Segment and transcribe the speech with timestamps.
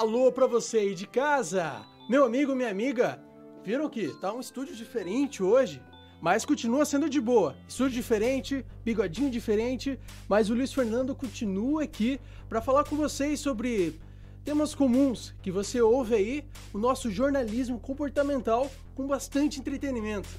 [0.00, 1.84] Alô pra você aí de casa!
[2.08, 3.22] Meu amigo, minha amiga,
[3.62, 5.82] viram que tá um estúdio diferente hoje?
[6.22, 7.54] Mas continua sendo de boa.
[7.68, 12.18] Estúdio diferente, bigodinho diferente, mas o Luiz Fernando continua aqui
[12.48, 14.00] para falar com vocês sobre
[14.42, 20.30] temas comuns que você ouve aí, o nosso jornalismo comportamental com bastante entretenimento.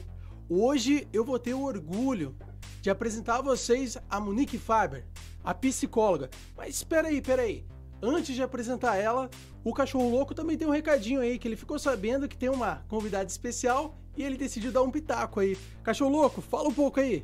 [0.50, 2.36] Hoje eu vou ter o orgulho
[2.82, 5.06] de apresentar a vocês a Monique Faber,
[5.44, 6.32] a psicóloga.
[6.58, 7.64] Mas espera aí, espera aí.
[8.04, 9.30] Antes de apresentar ela,
[9.64, 12.84] o cachorro louco também tem um recadinho aí que ele ficou sabendo que tem uma
[12.90, 15.56] convidada especial e ele decidiu dar um pitaco aí.
[15.84, 17.24] Cachorro louco, fala um pouco aí.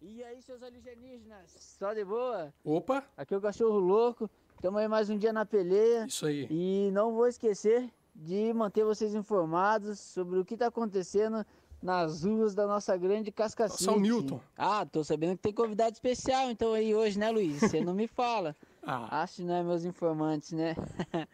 [0.00, 1.50] E aí, seus alienígenas?
[1.58, 2.54] Só de boa?
[2.64, 3.04] Opa!
[3.16, 4.30] Aqui é o cachorro louco.
[4.54, 6.06] Estamos aí mais um dia na peleia.
[6.06, 6.46] Isso aí.
[6.48, 11.44] E não vou esquecer de manter vocês informados sobre o que está acontecendo
[11.82, 13.82] nas ruas da nossa grande Cascacete.
[13.82, 14.40] São Milton.
[14.56, 17.60] Ah, tô sabendo que tem convidado especial então aí hoje, né, Luiz?
[17.60, 18.56] Você não me fala.
[18.82, 19.22] Ah.
[19.22, 20.74] Acho que não é meus informantes, né?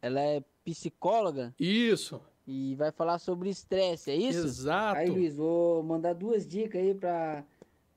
[0.00, 2.20] Ela é psicóloga Isso.
[2.46, 4.46] e vai falar sobre estresse, é isso?
[4.46, 5.00] Exato.
[5.00, 7.44] Aí, Luiz, vou mandar duas dicas aí pra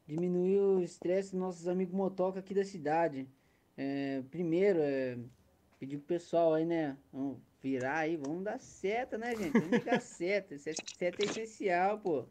[0.08, 3.28] diminuir o estresse dos nossos amigos motoca aqui da cidade.
[3.78, 5.20] É, primeiro, é,
[5.80, 6.98] pedir pro pessoal aí, né?
[7.14, 9.54] Vamos virar aí, vamos dar seta, né, gente?
[9.54, 10.56] Vamos ligar seta.
[10.56, 12.26] Seta seta é essencial, pô.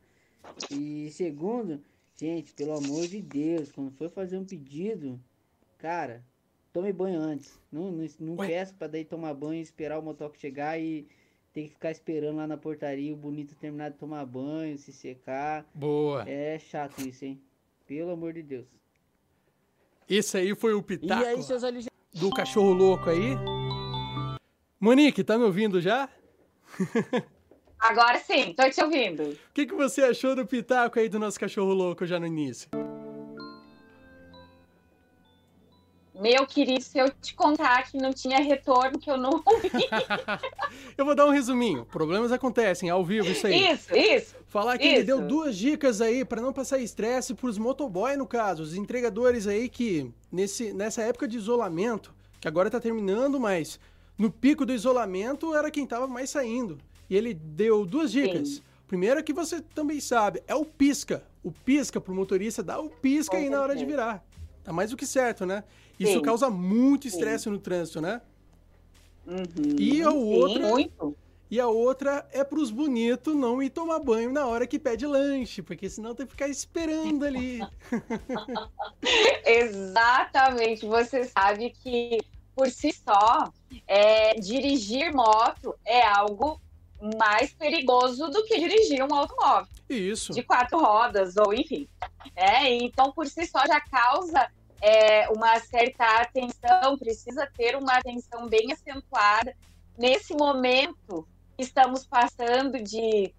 [0.71, 1.83] E segundo,
[2.17, 5.21] gente, pelo amor de Deus, quando for fazer um pedido,
[5.77, 6.25] cara,
[6.73, 7.59] tome banho antes.
[7.73, 8.47] Não, não, não Ué?
[8.47, 11.05] peça pra daí tomar banho, esperar o motoca chegar e
[11.53, 15.69] ter que ficar esperando lá na portaria o bonito terminar de tomar banho, se secar.
[15.75, 16.29] Boa.
[16.29, 17.41] É chato isso, hein?
[17.89, 18.67] Pelo amor de Deus.
[20.09, 21.37] Esse aí foi o E pitaco aí,
[22.21, 23.35] do cachorro louco aí.
[24.85, 26.11] Monique, tá me ouvindo já?
[27.81, 29.23] Agora sim, tô te ouvindo.
[29.23, 32.69] O que, que você achou do pitaco aí do nosso cachorro louco já no início?
[36.15, 39.71] Meu querido, se eu te contar que não tinha retorno, que eu não ouvi.
[40.99, 41.87] Eu vou dar um resuminho.
[41.87, 43.73] Problemas acontecem, ao vivo isso aí.
[43.73, 44.37] Isso, isso.
[44.49, 45.07] Falar que ele Isso.
[45.07, 49.67] deu duas dicas aí pra não passar estresse pros motoboy, no caso, os entregadores aí
[49.67, 53.81] que nesse, nessa época de isolamento, que agora tá terminando, mas
[54.17, 56.79] no pico do isolamento era quem tava mais saindo.
[57.09, 58.49] E ele deu duas dicas.
[58.49, 58.63] Sim.
[58.87, 61.25] Primeira que você também sabe, é o pisca.
[61.43, 64.25] O pisca pro motorista dá o pisca Com aí na hora de virar.
[64.63, 65.65] Tá mais do que certo, né?
[65.99, 66.23] Isso Sim.
[66.23, 68.21] causa muito estresse no trânsito, né?
[69.27, 69.77] Uhum.
[69.79, 71.17] E a outra- muito.
[71.51, 75.63] E a outra é pros bonitos não ir tomar banho na hora que pede lanche,
[75.63, 77.61] porque senão tem que ficar esperando ali.
[79.45, 80.87] Exatamente.
[80.87, 82.19] Você sabe que,
[82.55, 83.53] por si só,
[83.87, 86.61] é, dirigir moto é algo
[87.19, 89.69] mais perigoso do que dirigir um automóvel.
[89.89, 90.33] Isso.
[90.33, 91.89] de quatro rodas, ou enfim.
[92.35, 94.51] É, então, por si só, já causa
[94.81, 99.55] é, uma certa atenção, precisa ter uma atenção bem acentuada.
[99.97, 101.27] Nesse momento
[101.57, 103.33] que estamos passando de,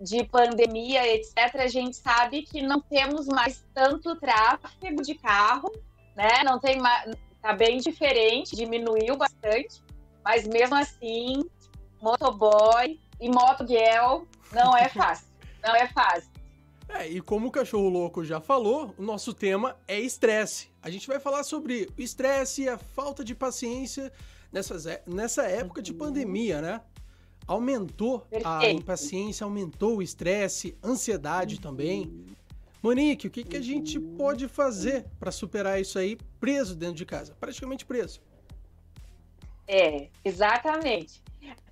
[0.00, 5.72] de pandemia, etc., a gente sabe que não temos mais tanto tráfego de carro,
[6.14, 6.42] né?
[6.44, 7.10] Não tem mais.
[7.42, 9.82] Tá bem diferente, diminuiu bastante,
[10.24, 11.42] mas mesmo assim,
[12.00, 15.26] motoboy e motoguel não é fácil.
[15.62, 16.30] Não é fácil.
[16.88, 20.70] É, e como o cachorro louco já falou, o nosso tema é estresse.
[20.82, 24.12] A gente vai falar sobre o estresse e a falta de paciência
[24.52, 26.80] nessas, é- nessa época de pandemia, né?
[27.46, 28.82] Aumentou a Perfeito.
[28.82, 32.24] impaciência, aumentou o estresse, ansiedade também.
[32.82, 37.06] Monique, o que, que a gente pode fazer para superar isso aí preso dentro de
[37.06, 37.34] casa?
[37.38, 38.20] Praticamente preso.
[39.68, 41.22] É, exatamente.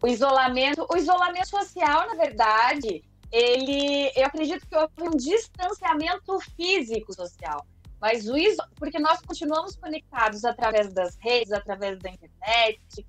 [0.00, 7.12] O isolamento, o isolamento social, na verdade, ele, eu acredito que houve um distanciamento físico
[7.12, 7.66] social,
[8.00, 13.06] mas o iso, porque nós continuamos conectados através das redes, através da internet,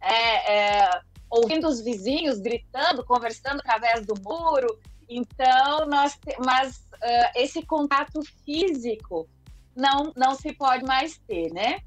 [0.00, 4.78] é, é, ouvindo os vizinhos gritando, conversando através do muro.
[5.08, 9.28] Então, nós, mas ah, esse contato físico
[9.76, 11.80] não não se pode mais ter, né?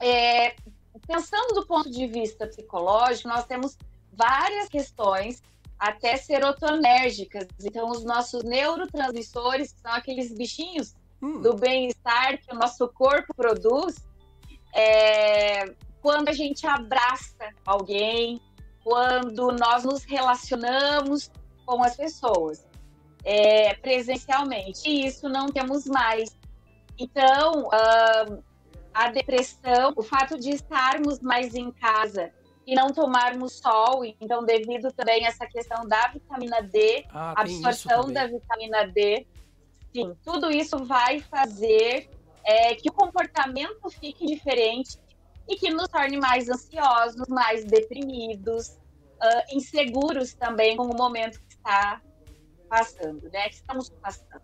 [0.00, 0.54] É,
[1.06, 3.76] pensando do ponto de vista psicológico, nós temos
[4.12, 5.42] várias questões,
[5.78, 7.46] até serotonérgicas.
[7.62, 13.34] Então, os nossos neurotransmissores, que são aqueles bichinhos Hum, do bem-estar que o nosso corpo
[13.34, 13.96] produz,
[14.74, 18.40] é, quando a gente abraça alguém,
[18.82, 21.30] quando nós nos relacionamos
[21.66, 22.66] com as pessoas
[23.24, 24.88] é, presencialmente.
[24.88, 26.36] E isso não temos mais.
[26.98, 28.38] Então, ah,
[28.92, 32.30] a depressão, o fato de estarmos mais em casa
[32.66, 38.12] e não tomarmos sol, então devido também a essa questão da vitamina D, ah, absorção
[38.12, 39.26] da vitamina D,
[39.92, 42.08] sim, tudo isso vai fazer
[42.44, 44.98] é, que o comportamento fique diferente
[45.48, 51.54] e que nos torne mais ansiosos, mais deprimidos, uh, inseguros também com o momento que
[51.54, 52.00] está
[52.70, 53.48] passando, né?
[53.48, 54.42] Que estamos passando.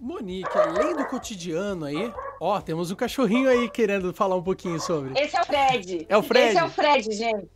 [0.00, 5.18] Monique, além do cotidiano aí, ó, temos um cachorrinho aí querendo falar um pouquinho sobre.
[5.18, 6.06] Esse é o Fred.
[6.08, 6.48] É o Fred?
[6.48, 7.48] Esse é o Fred, gente.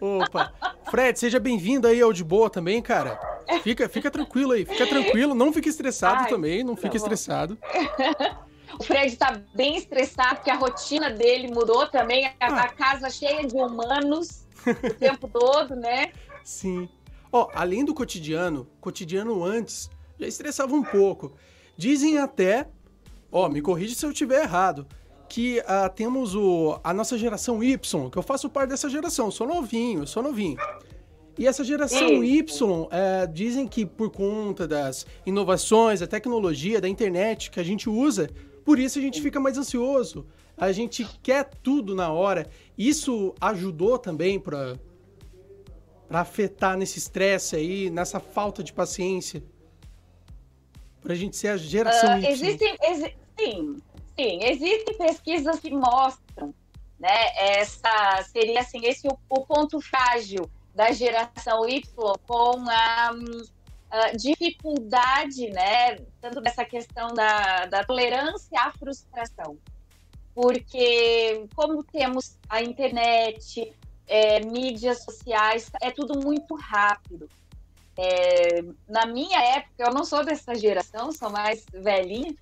[0.00, 0.52] Opa.
[0.90, 3.18] Fred, seja bem-vindo aí ao De Boa também, cara.
[3.62, 7.56] Fica, fica tranquilo aí, fica tranquilo, não fique estressado Ai, também, não tá fique estressado.
[8.78, 12.62] O Fred tá bem estressado porque a rotina dele mudou também, a, ah.
[12.62, 16.10] a casa cheia de humanos o tempo todo, né?
[16.42, 16.88] Sim.
[17.32, 19.90] Ó, além do cotidiano, cotidiano antes
[20.20, 21.32] já estressava um pouco.
[21.76, 22.68] Dizem até,
[23.30, 24.86] ó, me corrige se eu estiver errado,
[25.28, 29.46] que uh, temos o, a nossa geração Y, que eu faço parte dessa geração, sou
[29.46, 30.58] novinho, sou novinho.
[31.38, 32.22] E essa geração.
[32.22, 32.44] Y,
[32.90, 38.28] é, dizem que por conta das inovações, da tecnologia, da internet que a gente usa,
[38.64, 40.26] por isso a gente fica mais ansioso.
[40.56, 42.46] A gente quer tudo na hora.
[42.76, 44.76] Isso ajudou também para
[46.20, 49.42] afetar nesse estresse aí, nessa falta de paciência
[51.02, 52.26] para a gente ser a geração uh, Y.
[52.28, 53.76] Existem, exi sim,
[54.16, 56.54] sim, existem pesquisas que mostram,
[56.98, 57.36] né?
[57.36, 61.82] Essa seria assim esse o, o ponto frágil da geração Y
[62.26, 63.10] com a,
[63.90, 65.96] a, dificuldade, né?
[66.20, 69.58] Tanto dessa questão da, da tolerância à frustração,
[70.34, 73.72] porque como temos a internet,
[74.12, 77.30] é, mídias sociais, é tudo muito rápido.
[77.96, 82.34] É, na minha época, eu não sou dessa geração, sou mais velhinha,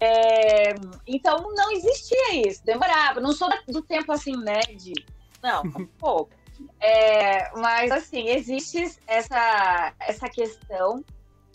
[0.00, 0.74] é,
[1.06, 3.20] então não existia isso, demorava.
[3.20, 4.58] Não sou do tempo assim, né?
[4.62, 4.94] De,
[5.40, 6.32] não, um pouco.
[6.80, 11.04] É, mas assim, existe essa, essa questão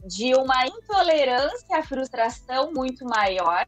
[0.06, 3.66] de uma intolerância à frustração muito maior.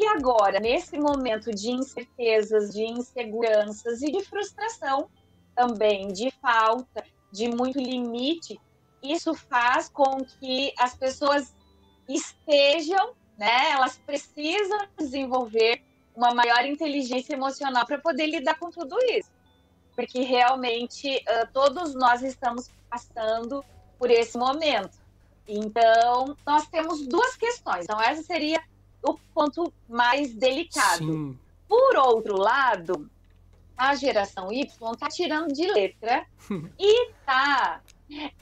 [0.00, 5.10] E agora, nesse momento de incertezas, de inseguranças e de frustração
[5.56, 7.02] também, de falta,
[7.32, 8.60] de muito limite,
[9.02, 11.52] isso faz com que as pessoas
[12.08, 13.72] estejam, né?
[13.72, 15.82] Elas precisam desenvolver
[16.14, 19.32] uma maior inteligência emocional para poder lidar com tudo isso.
[19.96, 23.64] Porque realmente todos nós estamos passando
[23.98, 24.96] por esse momento.
[25.48, 27.82] Então, nós temos duas questões.
[27.82, 28.62] Então, essa seria
[29.02, 30.98] o ponto mais delicado.
[30.98, 31.38] Sim.
[31.68, 33.10] Por outro lado,
[33.76, 36.26] a geração Y está tirando de letra
[36.78, 37.80] e está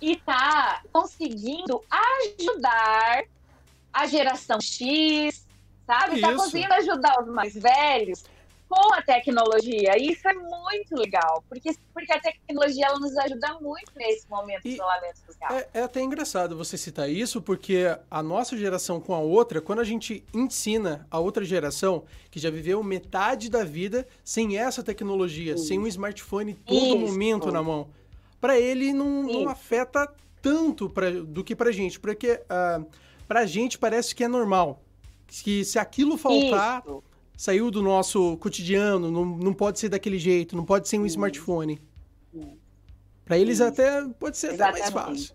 [0.01, 3.25] e está conseguindo ajudar
[3.93, 5.45] a geração X,
[5.85, 6.17] sabe?
[6.17, 8.25] Está conseguindo ajudar os mais velhos
[8.69, 9.97] com a tecnologia.
[9.97, 14.61] E isso é muito legal, porque, porque a tecnologia ela nos ajuda muito nesse momento
[14.65, 15.53] e de isolamento social.
[15.53, 19.81] É, é, até engraçado você citar isso, porque a nossa geração com a outra, quando
[19.81, 25.57] a gente ensina a outra geração, que já viveu metade da vida sem essa tecnologia,
[25.57, 26.99] sem um smartphone todo isso.
[26.99, 27.89] momento na mão
[28.41, 30.09] para ele não, não, afeta
[30.41, 32.87] tanto pra, do que pra gente, porque uh,
[33.27, 34.83] pra gente parece que é normal.
[35.27, 37.03] Que se aquilo faltar, Isso.
[37.37, 41.81] Saiu do nosso cotidiano, não, não pode ser daquele jeito, não pode ser um smartphone.
[43.25, 45.35] Para eles até pode ser até mais fácil.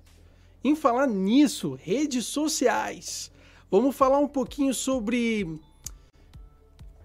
[0.63, 3.31] Em falar nisso, redes sociais.
[3.69, 5.59] Vamos falar um pouquinho sobre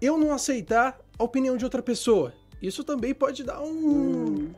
[0.01, 2.33] eu não aceitar a opinião de outra pessoa.
[2.61, 4.51] Isso também pode dar um, hum.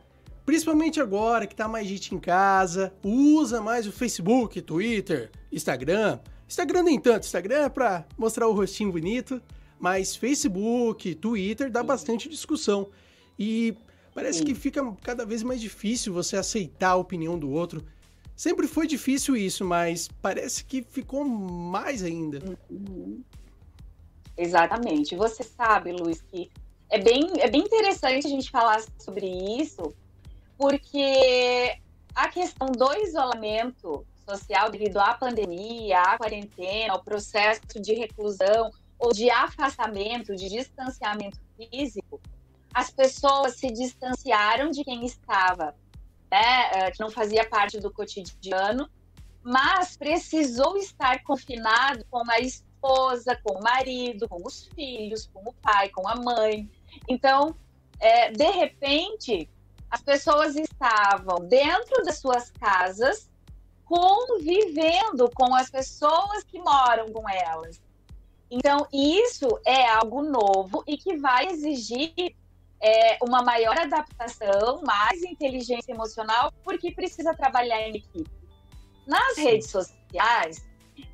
[0.44, 6.18] Principalmente agora que tá mais gente em casa, usa mais o Facebook, Twitter, Instagram.
[6.48, 9.40] Instagram nem tanto, Instagram é pra mostrar o rostinho bonito,
[9.80, 12.90] mas Facebook, Twitter dá bastante discussão.
[13.38, 13.74] E
[14.14, 17.82] parece que fica cada vez mais difícil você aceitar a opinião do outro.
[18.36, 22.40] Sempre foi difícil isso, mas parece que ficou mais ainda.
[22.70, 23.22] Uhum.
[24.36, 25.16] Exatamente.
[25.16, 26.50] Você sabe, Luiz, que
[26.90, 29.94] é bem, é bem interessante a gente falar sobre isso,
[30.58, 31.78] porque
[32.14, 38.70] a questão do isolamento social devido à pandemia, à quarentena, ao processo de reclusão
[39.00, 42.20] ou de afastamento, de distanciamento físico,
[42.72, 45.74] as pessoas se distanciaram de quem estava,
[46.30, 48.88] né, eh, que não fazia parte do cotidiano,
[49.42, 55.52] mas precisou estar confinado com a esposa, com o marido, com os filhos, com o
[55.54, 56.70] pai, com a mãe.
[57.08, 57.56] Então,
[57.98, 59.48] é, de repente,
[59.90, 63.28] as pessoas estavam dentro das suas casas,
[63.84, 67.82] convivendo com as pessoas que moram com elas.
[68.50, 72.12] Então, isso é algo novo e que vai exigir
[72.82, 78.30] é, uma maior adaptação, mais inteligência emocional, porque precisa trabalhar em equipe.
[79.06, 80.68] Nas redes sociais,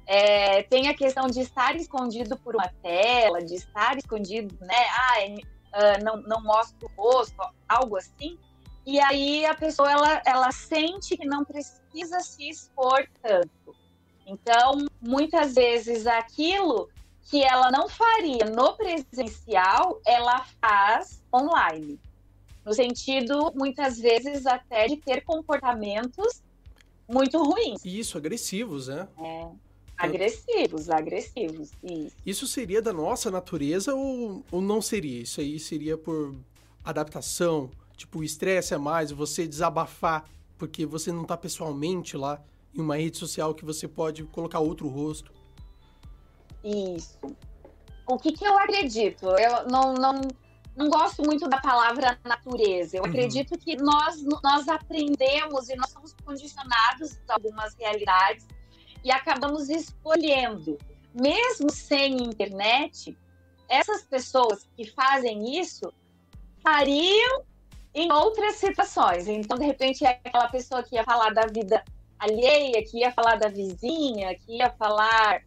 [0.06, 4.86] é, tem a questão de estar escondido por uma tela, de estar escondido, né?
[4.90, 7.36] Ah, não, não mostra o rosto,
[7.68, 8.38] algo assim.
[8.86, 13.76] E aí a pessoa ela, ela sente que não precisa se expor tanto.
[14.26, 16.88] Então, muitas vezes aquilo
[17.28, 21.98] que ela não faria no presencial, ela faz online.
[22.64, 26.42] No sentido, muitas vezes, até de ter comportamentos
[27.08, 27.84] muito ruins.
[27.84, 29.08] Isso, agressivos, né?
[29.18, 29.48] É.
[29.96, 31.70] Agressivos, agressivos.
[31.82, 32.16] Isso.
[32.24, 35.22] Isso seria da nossa natureza ou, ou não seria?
[35.22, 36.34] Isso aí seria por
[36.84, 37.70] adaptação?
[37.96, 40.28] Tipo, o estresse é mais, você desabafar,
[40.58, 42.42] porque você não está pessoalmente lá
[42.74, 45.32] em uma rede social que você pode colocar outro rosto.
[46.64, 47.18] Isso.
[48.06, 49.26] O que, que eu acredito?
[49.26, 50.20] Eu não, não,
[50.76, 52.96] não gosto muito da palavra natureza.
[52.96, 53.08] Eu uhum.
[53.08, 58.46] acredito que nós, nós aprendemos e nós somos condicionados a algumas realidades
[59.02, 60.78] e acabamos escolhendo.
[61.14, 63.16] Mesmo sem internet,
[63.68, 65.92] essas pessoas que fazem isso
[66.62, 67.44] fariam
[67.94, 69.26] em outras situações.
[69.26, 71.82] Então, de repente, é aquela pessoa que ia falar da vida
[72.18, 75.42] alheia, que ia falar da vizinha, que ia falar.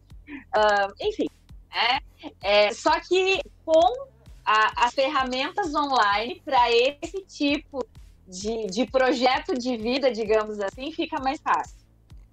[0.56, 1.26] Uh, enfim.
[1.72, 2.00] É,
[2.42, 4.06] é, só que com
[4.44, 7.84] a, as ferramentas online para esse tipo
[8.26, 11.76] de, de projeto de vida, digamos assim, fica mais fácil.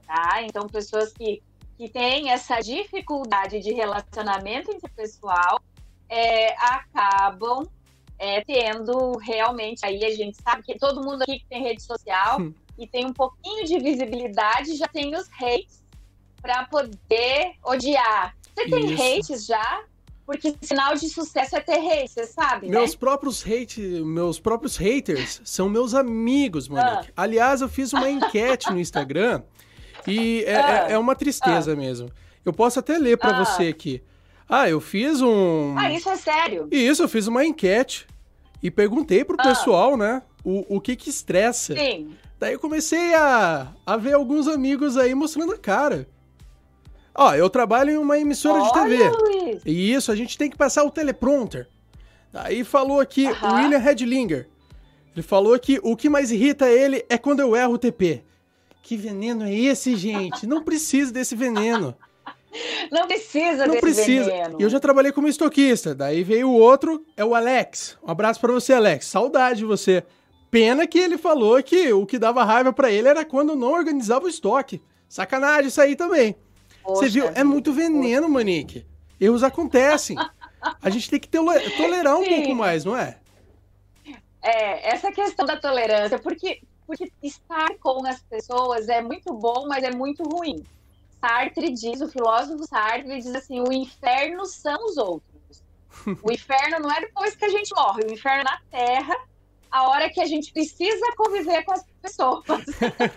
[0.06, 0.42] Tá?
[0.44, 1.42] Então, pessoas que,
[1.77, 5.60] que têm essa dificuldade de relacionamento interpessoal
[6.10, 7.68] é, acabam
[8.18, 12.42] é, tendo realmente, aí a gente sabe que todo mundo aqui que tem rede social
[12.42, 12.54] hum.
[12.77, 15.84] e tem um pouquinho de visibilidade já tem os hates
[16.48, 18.34] para poder odiar.
[18.56, 19.04] Você tem Isso.
[19.04, 19.84] hates já?
[20.25, 22.98] Porque sinal de sucesso é ter hate, você sabe, Meus né?
[22.98, 27.12] próprios hate, meus próprios haters são meus amigos, Monique.
[27.16, 27.24] Ah.
[27.24, 29.42] Aliás, eu fiz uma enquete no Instagram
[30.06, 30.88] e é, ah.
[30.89, 31.75] é, é uma tristeza ah.
[31.75, 32.10] mesmo.
[32.44, 33.46] Eu posso até ler para ah.
[33.46, 34.01] você aqui.
[34.50, 35.77] Ah, eu fiz um.
[35.77, 36.68] Ah, isso é sério?
[36.72, 38.08] Isso, eu fiz uma enquete
[38.63, 39.44] e perguntei pro ah.
[39.44, 41.74] pessoal, né, o, o que que estressa.
[41.74, 42.16] Sim.
[42.39, 46.08] Daí eu comecei a, a ver alguns amigos aí mostrando a cara.
[47.18, 49.10] Ó, eu trabalho em uma emissora Olha, de TV.
[49.10, 49.62] Luiz.
[49.66, 51.68] E isso, a gente tem que passar o teleprompter.
[52.32, 54.48] Daí falou aqui o William Redlinger.
[55.16, 58.24] Ele falou que o que mais irrita ele é quando eu erro o TP.
[58.84, 60.46] Que veneno é esse, gente?
[60.46, 61.96] Não precisa desse veneno.
[62.92, 64.30] Não precisa Não precisa.
[64.30, 64.58] Veneno.
[64.60, 65.96] E eu já trabalhei como estoquista.
[65.96, 67.98] Daí veio o outro, é o Alex.
[68.04, 69.08] Um abraço para você, Alex.
[69.08, 70.04] Saudade de você.
[70.52, 74.26] Pena que ele falou que o que dava raiva para ele era quando não organizava
[74.26, 74.82] o estoque.
[75.10, 76.36] Sacanagem isso aí também.
[76.88, 77.27] Poxa, você viu?
[77.36, 78.34] É muito veneno, poxa.
[78.34, 78.88] Manique.
[79.20, 80.15] Erros acontecem.
[80.82, 82.36] A gente tem que tolerar um Sim.
[82.36, 83.20] pouco mais, não é?
[84.41, 89.84] É, essa questão da tolerância, porque, porque estar com as pessoas é muito bom, mas
[89.84, 90.63] é muito ruim.
[91.20, 95.27] Sartre diz, o filósofo Sartre diz assim: o inferno são os outros.
[96.24, 99.15] O inferno não é depois que a gente morre, o inferno é na Terra,
[99.72, 102.44] a hora que a gente precisa conviver com as pessoas.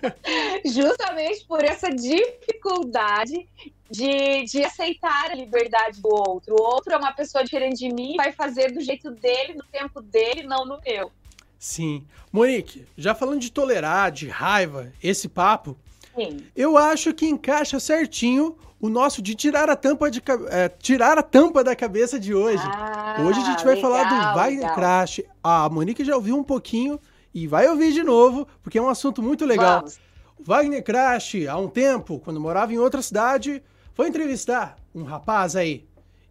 [0.64, 3.48] Justamente por essa dificuldade
[3.90, 6.54] de, de aceitar a liberdade do outro.
[6.54, 10.00] O outro é uma pessoa diferente de mim, vai fazer do jeito dele, no tempo
[10.00, 11.10] dele, não no meu.
[11.58, 12.06] Sim.
[12.32, 15.76] Monique, já falando de tolerar, de raiva, esse papo,
[16.14, 16.44] Sim.
[16.56, 21.22] Eu acho que encaixa certinho o nosso de tirar a tampa de é, tirar a
[21.22, 22.62] tampa da cabeça de hoje.
[22.64, 25.20] Ah, hoje a gente vai legal, falar do Wagner Crash.
[25.42, 27.00] A Monique já ouviu um pouquinho
[27.32, 29.80] e vai ouvir de novo, porque é um assunto muito legal.
[29.80, 30.00] Vamos.
[30.38, 33.62] O Wagner Crash, há um tempo, quando morava em outra cidade,
[33.94, 35.86] foi entrevistar um rapaz aí.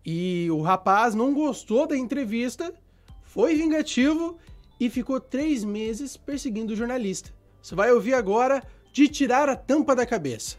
[0.05, 2.73] E o rapaz não gostou da entrevista,
[3.21, 4.37] foi vingativo
[4.79, 7.31] e ficou três meses perseguindo o jornalista.
[7.61, 10.57] Você vai ouvir agora de tirar a tampa da cabeça.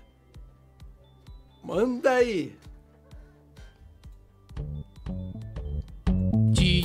[1.64, 2.56] Manda aí.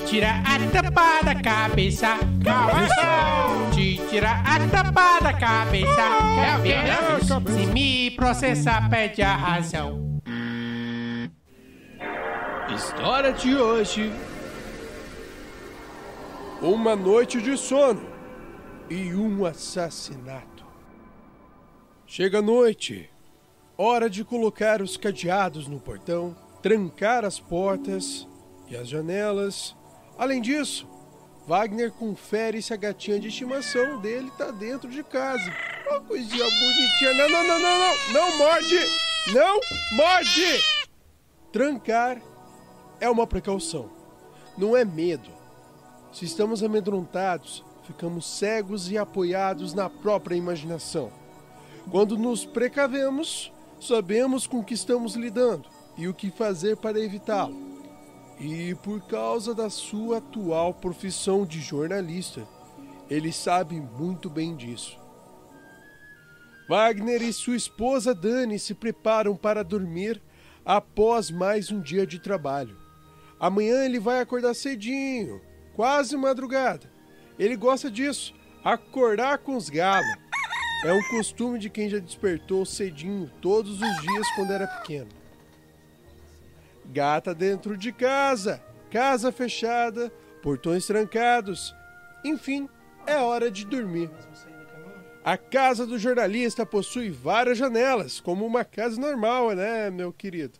[0.06, 3.72] De tirar a tampa da cabeça, cabeça.
[3.74, 6.04] De tirar a tampa da cabeça,
[6.36, 7.42] cabeça.
[7.52, 10.22] Se me processar, pede a razão.
[12.74, 14.14] História de hoje.
[16.62, 18.08] Uma noite de sono
[18.88, 20.66] e um assassinato.
[22.06, 23.10] Chega a noite.
[23.76, 28.28] Hora de colocar os cadeados no portão, trancar as portas
[28.70, 29.75] e as janelas.
[30.18, 30.88] Além disso,
[31.48, 35.54] Wagner confere se a gatinha de estimação dele tá dentro de casa.
[35.88, 37.14] Uma coisinha bonitinha.
[37.14, 38.14] Não, não, não, não, não.
[38.14, 38.80] Não morde!
[39.34, 39.60] Não
[39.96, 40.64] morde!
[41.52, 42.22] Trancar
[43.00, 43.90] é uma precaução.
[44.58, 45.30] Não é medo.
[46.12, 51.12] Se estamos amedrontados, ficamos cegos e apoiados na própria imaginação.
[51.92, 57.75] Quando nos precavemos, sabemos com que estamos lidando e o que fazer para evitá-lo.
[58.40, 62.46] E por causa da sua atual profissão de jornalista,
[63.10, 65.00] ele sabe muito bem disso.
[66.68, 70.22] Wagner e sua esposa Dani se preparam para dormir
[70.66, 72.76] após mais um dia de trabalho.
[73.40, 75.40] Amanhã ele vai acordar cedinho,
[75.76, 76.92] quase madrugada.
[77.38, 80.18] Ele gosta disso, acordar com os galos.
[80.84, 85.10] É um costume de quem já despertou cedinho todos os dias quando era pequeno.
[86.92, 88.62] Gata dentro de casa,
[88.92, 90.12] casa fechada,
[90.42, 91.76] portões trancados.
[92.24, 92.70] Enfim,
[93.06, 94.10] é hora de dormir.
[95.24, 100.60] A casa do jornalista possui várias janelas, como uma casa normal, né, meu querido?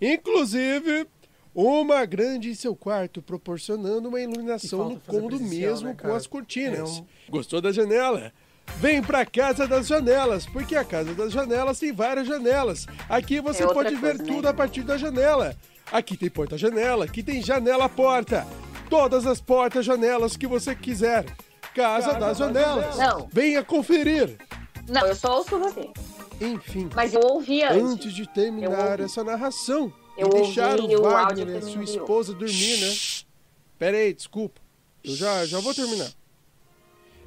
[0.00, 1.06] Inclusive,
[1.54, 6.98] uma grande em seu quarto, proporcionando uma iluminação no cômodo mesmo né, com as cortinas.
[6.98, 7.06] É um...
[7.30, 8.32] Gostou da janela?
[8.76, 12.86] Vem pra Casa das Janelas, porque a Casa das Janelas tem várias janelas.
[13.08, 14.50] Aqui você é pode ver tudo né?
[14.50, 15.56] a partir da janela.
[15.90, 18.46] Aqui tem porta-janela, aqui tem janela-porta.
[18.88, 21.24] Todas as portas-janelas que você quiser.
[21.74, 22.98] Casa, Casa das Janelas.
[22.98, 23.28] Não.
[23.32, 24.36] Venha conferir.
[24.88, 25.88] Não, eu só ouço você.
[26.40, 26.90] Enfim.
[26.94, 27.82] Mas eu ouvi antes.
[27.82, 32.94] Antes de terminar essa narração eu e deixar o Wagner e sua esposa dormir, né?
[33.78, 34.60] Pera aí, desculpa.
[35.02, 36.10] Eu já, já vou terminar.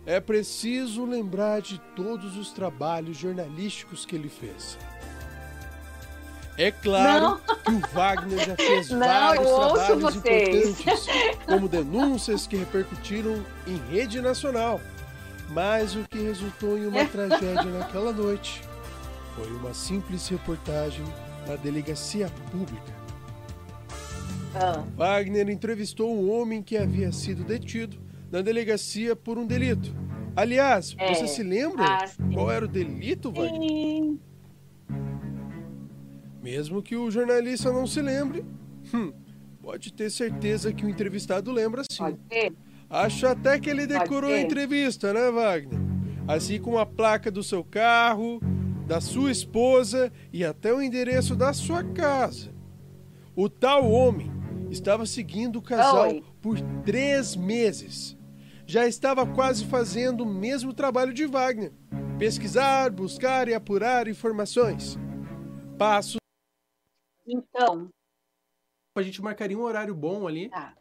[0.05, 4.77] É preciso lembrar de todos os trabalhos jornalísticos que ele fez.
[6.57, 7.55] É claro não.
[7.55, 10.79] que o Wagner já fez não, vários trabalhos vocês.
[10.79, 11.07] importantes,
[11.45, 14.79] como denúncias que repercutiram em rede nacional.
[15.49, 18.61] Mas o que resultou em uma tragédia naquela noite
[19.35, 21.03] foi uma simples reportagem
[21.47, 22.93] na delegacia pública.
[24.55, 24.83] Ah.
[24.95, 29.95] Wagner entrevistou um homem que havia sido detido na delegacia por um delito.
[30.35, 31.13] Aliás, é.
[31.13, 33.69] você se lembra ah, qual era o delito, Wagner?
[33.69, 34.19] Sim.
[36.43, 38.45] Mesmo que o jornalista não se lembre,
[38.93, 39.13] hum,
[39.61, 41.97] pode ter certeza que o entrevistado lembra sim.
[41.97, 42.53] Pode ter.
[42.89, 45.79] Acho até que ele decorou a entrevista, né, Wagner?
[46.27, 48.39] Assim como a placa do seu carro,
[48.85, 52.53] da sua esposa e até o endereço da sua casa.
[53.35, 54.31] O tal homem
[54.69, 56.23] estava seguindo o casal Oi.
[56.41, 58.14] por três meses.
[58.67, 61.71] Já estava quase fazendo o mesmo trabalho de Wagner:
[62.17, 64.97] pesquisar, buscar e apurar informações.
[65.77, 66.17] Passos.
[67.27, 67.89] Então.
[68.97, 70.49] A gente marcaria um horário bom ali.
[70.49, 70.73] Tá.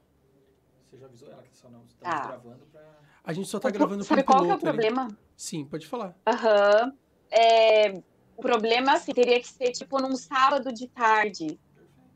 [0.89, 2.27] Você já avisou ela que só não estamos tá.
[2.29, 2.83] gravando pra.
[3.23, 5.05] A gente só tá gravando Sabe qual que é o problema?
[5.05, 5.17] Ali.
[5.37, 6.17] Sim, pode falar.
[6.27, 6.85] Aham.
[6.85, 6.93] Uhum.
[7.31, 8.03] É,
[8.37, 11.59] o problema, assim, teria que ser, tipo, num sábado de tarde.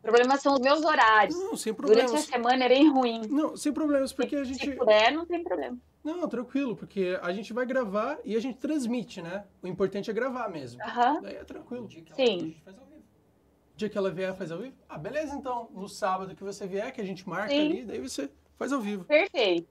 [0.09, 1.39] O problema são os meus horários.
[1.39, 2.11] Não, sem problemas.
[2.11, 3.27] Durante a semana é bem ruim.
[3.29, 4.65] Não, sem problemas, porque a gente...
[4.65, 5.77] Se puder, não tem problema.
[6.03, 9.45] Não, tranquilo, porque a gente vai gravar e a gente transmite, né?
[9.63, 10.83] O importante é gravar mesmo.
[10.83, 11.15] Aham.
[11.17, 11.23] Uhum.
[11.23, 11.89] Daí é tranquilo.
[12.17, 12.57] Sim.
[12.67, 14.75] O dia que ela vier, faz ao vivo?
[14.89, 15.69] Ah, beleza, então.
[15.75, 17.61] No sábado que você vier, que a gente marca sim.
[17.61, 19.05] ali, daí você faz ao vivo.
[19.05, 19.69] Perfeito.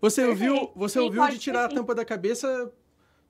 [0.00, 0.52] Você Perfeito.
[0.52, 2.72] ouviu, você sim, ouviu de tirar a tampa da cabeça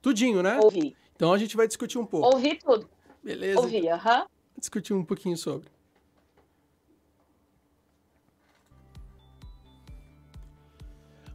[0.02, 0.60] tudinho, né?
[0.62, 0.94] Ouvi.
[1.16, 2.26] Então a gente vai discutir um pouco.
[2.26, 2.86] Ouvi tudo.
[3.22, 3.60] Beleza.
[3.60, 4.20] Ouvi, aham.
[4.20, 4.26] Uhum.
[4.58, 5.73] Discutir um pouquinho sobre.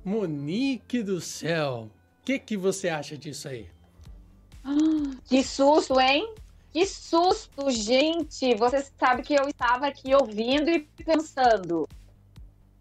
[0.09, 1.87] Monique do céu,
[2.21, 3.69] o que, que você acha disso aí?
[5.25, 6.33] Que susto, hein?
[6.71, 8.55] Que susto, gente!
[8.55, 11.87] Você sabe que eu estava aqui ouvindo e pensando.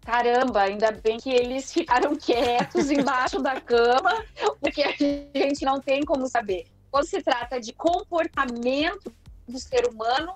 [0.01, 4.25] Caramba, ainda bem que eles ficaram quietos embaixo da cama,
[4.59, 4.91] porque a
[5.37, 9.13] gente não tem como saber quando se trata de comportamento
[9.47, 10.33] do ser humano,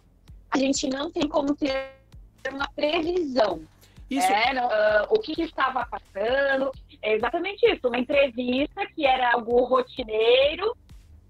[0.52, 1.94] a gente não tem como ter
[2.52, 3.62] uma previsão.
[4.10, 4.32] Isso...
[4.32, 6.72] É, uh, o que, que, estava passando,
[7.04, 10.76] é exatamente isso, uma entrevista que era algo rotineiro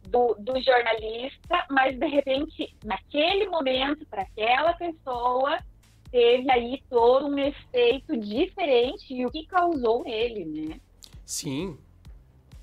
[0.07, 5.57] do, do jornalista, mas de repente, naquele momento, para aquela pessoa,
[6.11, 10.79] teve aí todo um efeito diferente e o que causou nele, né?
[11.25, 11.75] Sim,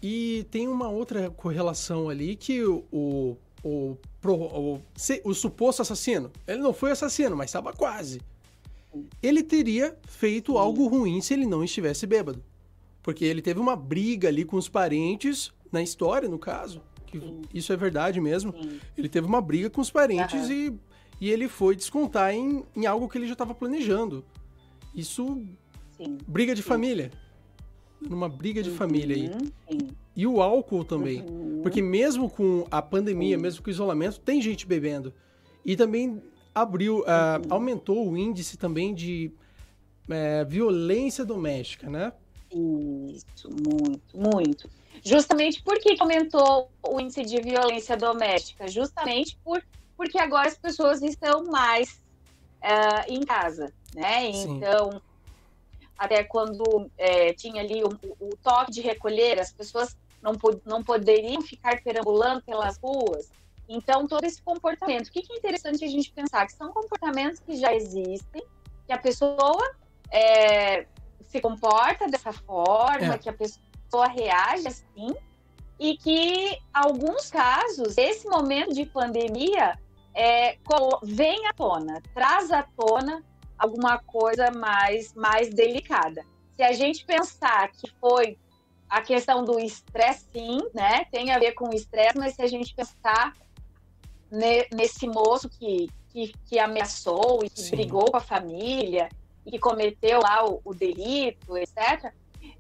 [0.01, 4.81] e tem uma outra correlação ali que o, o, o, o,
[5.25, 8.21] o suposto assassino, ele não foi assassino, mas estava quase.
[9.21, 10.59] Ele teria feito Sim.
[10.59, 12.43] algo ruim se ele não estivesse bêbado.
[13.03, 16.83] Porque ele teve uma briga ali com os parentes, na história, no caso.
[17.07, 17.21] Que
[17.53, 18.53] isso é verdade mesmo.
[18.53, 18.81] Sim.
[18.97, 20.53] Ele teve uma briga com os parentes uhum.
[20.53, 20.81] e,
[21.21, 24.25] e ele foi descontar em, em algo que ele já estava planejando.
[24.95, 25.43] Isso.
[25.97, 26.19] Sim.
[26.27, 27.11] Briga de família
[28.09, 29.31] numa briga de uhum, família aí.
[29.71, 29.89] Sim.
[30.17, 31.23] E o álcool também.
[31.23, 31.61] Uhum.
[31.63, 33.43] Porque mesmo com a pandemia, sim.
[33.43, 35.13] mesmo com o isolamento, tem gente bebendo.
[35.65, 36.23] E também
[36.55, 37.05] abriu, uh,
[37.49, 39.31] aumentou o índice também de
[40.09, 42.13] uh, violência doméstica, né?
[42.53, 44.71] Isso, muito, muito.
[45.05, 48.67] Justamente por que aumentou o índice de violência doméstica?
[48.69, 49.63] Justamente por,
[49.97, 52.01] porque agora as pessoas estão mais
[52.61, 53.73] uh, em casa.
[53.95, 54.27] né?
[54.29, 55.01] Então,
[55.97, 60.33] até quando é, tinha ali o, o, toque de recolher, as pessoas não,
[60.65, 63.31] não poderiam ficar perambulando pelas ruas.
[63.69, 65.09] Então, todo esse comportamento.
[65.09, 66.47] O que, é interessante a gente pensar?
[66.47, 68.43] Que são comportamentos que já existem,
[68.87, 69.77] que a pessoa
[70.11, 70.87] é,
[71.31, 73.19] se comporta dessa forma, é.
[73.19, 75.15] que a pessoa reage assim,
[75.79, 79.79] e que, alguns casos, esse momento de pandemia
[80.13, 80.59] é,
[81.05, 83.23] vem à tona, traz à tona
[83.57, 86.25] alguma coisa mais, mais delicada.
[86.57, 88.37] Se a gente pensar que foi
[88.89, 91.05] a questão do estresse, sim, né?
[91.13, 93.35] Tem a ver com o estresse, mas se a gente pensar
[94.31, 97.71] ne, nesse moço que, que, que, ameaçou e que sim.
[97.71, 99.09] brigou com a família
[99.51, 102.13] que cometeu lá o, o delito, etc.,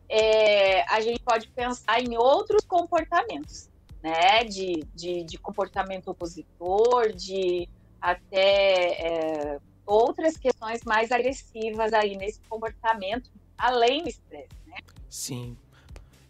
[0.09, 3.70] é, a gente pode pensar em outros comportamentos,
[4.03, 4.42] né?
[4.44, 7.68] De, de, de comportamento opositor, de
[8.00, 14.79] até é, outras questões mais agressivas aí nesse comportamento, além do estresse, né?
[15.09, 15.57] Sim.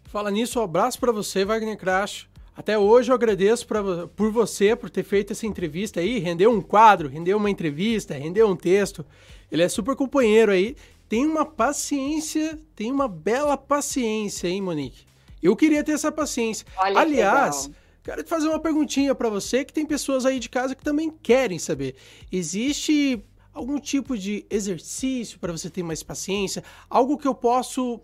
[0.04, 2.28] Fala nisso, um abraço para você, Wagner Crash.
[2.56, 6.60] Até hoje eu agradeço pra, por você, por ter feito essa entrevista aí, rendeu um
[6.60, 9.06] quadro, rendeu uma entrevista, rendeu um texto.
[9.50, 10.76] Ele é super companheiro aí.
[11.08, 15.04] Tem uma paciência, tem uma bela paciência, hein, Monique?
[15.42, 16.66] Eu queria ter essa paciência.
[16.76, 20.48] Olha Aliás, que quero te fazer uma perguntinha para você que tem pessoas aí de
[20.48, 21.96] casa que também querem saber.
[22.30, 26.62] Existe algum tipo de exercício para você ter mais paciência?
[26.88, 28.00] Algo que eu posso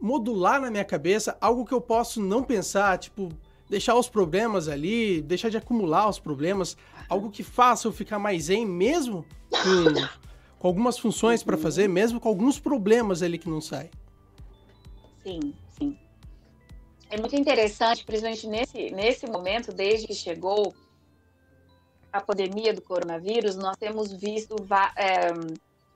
[0.00, 3.30] modular na minha cabeça, algo que eu posso não pensar, tipo,
[3.68, 6.76] deixar os problemas ali, deixar de acumular os problemas,
[7.08, 10.08] algo que faça eu ficar mais zen mesmo com,
[10.60, 13.90] com algumas funções para fazer, mesmo com alguns problemas ali que não saem.
[15.22, 15.98] Sim, sim.
[17.08, 20.74] É muito interessante, principalmente nesse, nesse momento, desde que chegou
[22.12, 24.54] a pandemia do coronavírus, nós temos visto.
[24.96, 25.30] É,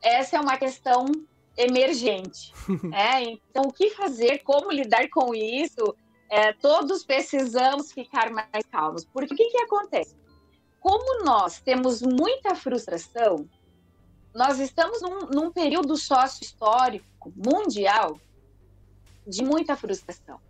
[0.02, 1.04] essa é uma questão
[1.58, 2.50] emergente.
[2.94, 3.22] é?
[3.22, 5.94] Então, o que fazer, como lidar com isso?
[6.30, 9.04] É, todos precisamos ficar mais calmos.
[9.04, 10.16] Porque o que, que acontece?
[10.80, 13.46] Como nós temos muita frustração,
[14.34, 18.18] nós estamos num, num período sócio-histórico mundial
[19.26, 20.40] de muita frustração.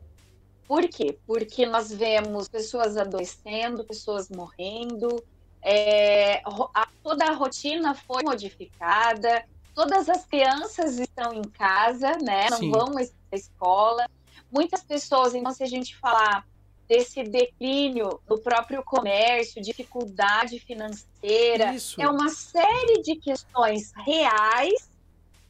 [0.66, 1.18] Por quê?
[1.27, 5.23] Porque nós vemos pessoas adoecendo, pessoas morrendo,
[5.62, 6.42] é,
[6.75, 9.44] a, toda a rotina foi modificada,
[9.75, 12.49] todas as crianças estão em casa, né?
[12.51, 12.70] Não Sim.
[12.70, 14.07] vão a escola.
[14.51, 16.47] Muitas pessoas, então, se a gente falar
[16.88, 22.01] desse declínio do próprio comércio, dificuldade financeira, Isso.
[22.01, 24.90] é uma série de questões reais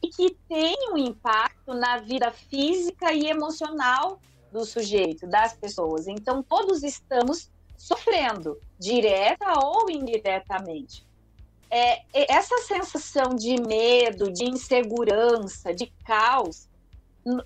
[0.01, 4.19] e que tem um impacto na vida física e emocional
[4.51, 6.07] do sujeito, das pessoas.
[6.07, 11.05] Então, todos estamos sofrendo, direta ou indiretamente.
[11.69, 16.69] É, essa sensação de medo, de insegurança, de caos,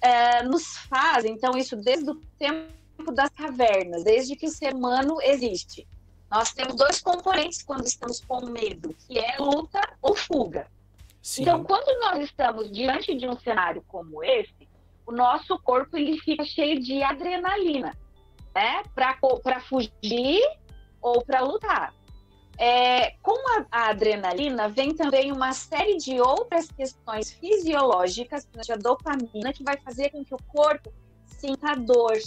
[0.01, 2.78] é, nos faz, então, isso desde o tempo
[3.13, 5.87] das cavernas, desde que o ser humano existe.
[6.29, 10.67] Nós temos dois componentes quando estamos com medo, que é luta ou fuga.
[11.21, 11.41] Sim.
[11.41, 14.67] Então, quando nós estamos diante de um cenário como esse,
[15.05, 17.93] o nosso corpo ele fica cheio de adrenalina
[18.53, 18.83] né?
[18.93, 20.41] Para fugir
[21.01, 21.93] ou para lutar.
[22.57, 29.53] É, com a, a, adrenalina vem também uma série de outras questões fisiológicas, a dopamina,
[29.53, 30.91] que vai fazer com que o corpo
[31.25, 32.17] sinta dor.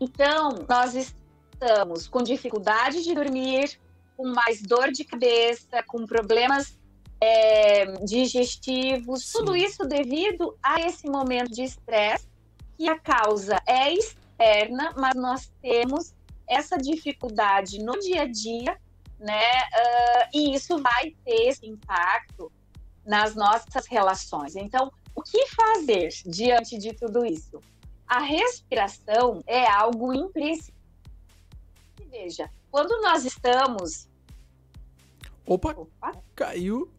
[0.00, 3.78] Então, nós estamos com dificuldade de dormir,
[4.16, 6.76] com mais dor de cabeça, com problemas
[7.20, 9.38] é, digestivos, Sim.
[9.38, 12.26] tudo isso devido a esse momento de estresse,
[12.76, 16.14] que a causa é externa, mas nós temos
[16.46, 18.78] essa dificuldade no dia a dia,
[19.18, 19.42] né?
[19.42, 22.50] Uh, e isso vai ter esse impacto
[23.04, 24.54] nas nossas relações.
[24.54, 27.60] Então, o que fazer diante de tudo isso?
[28.08, 30.78] A respiração é algo imprescindível.
[32.10, 34.08] Veja, quando nós estamos.
[35.46, 36.12] Opa, Opa.
[36.34, 36.90] caiu.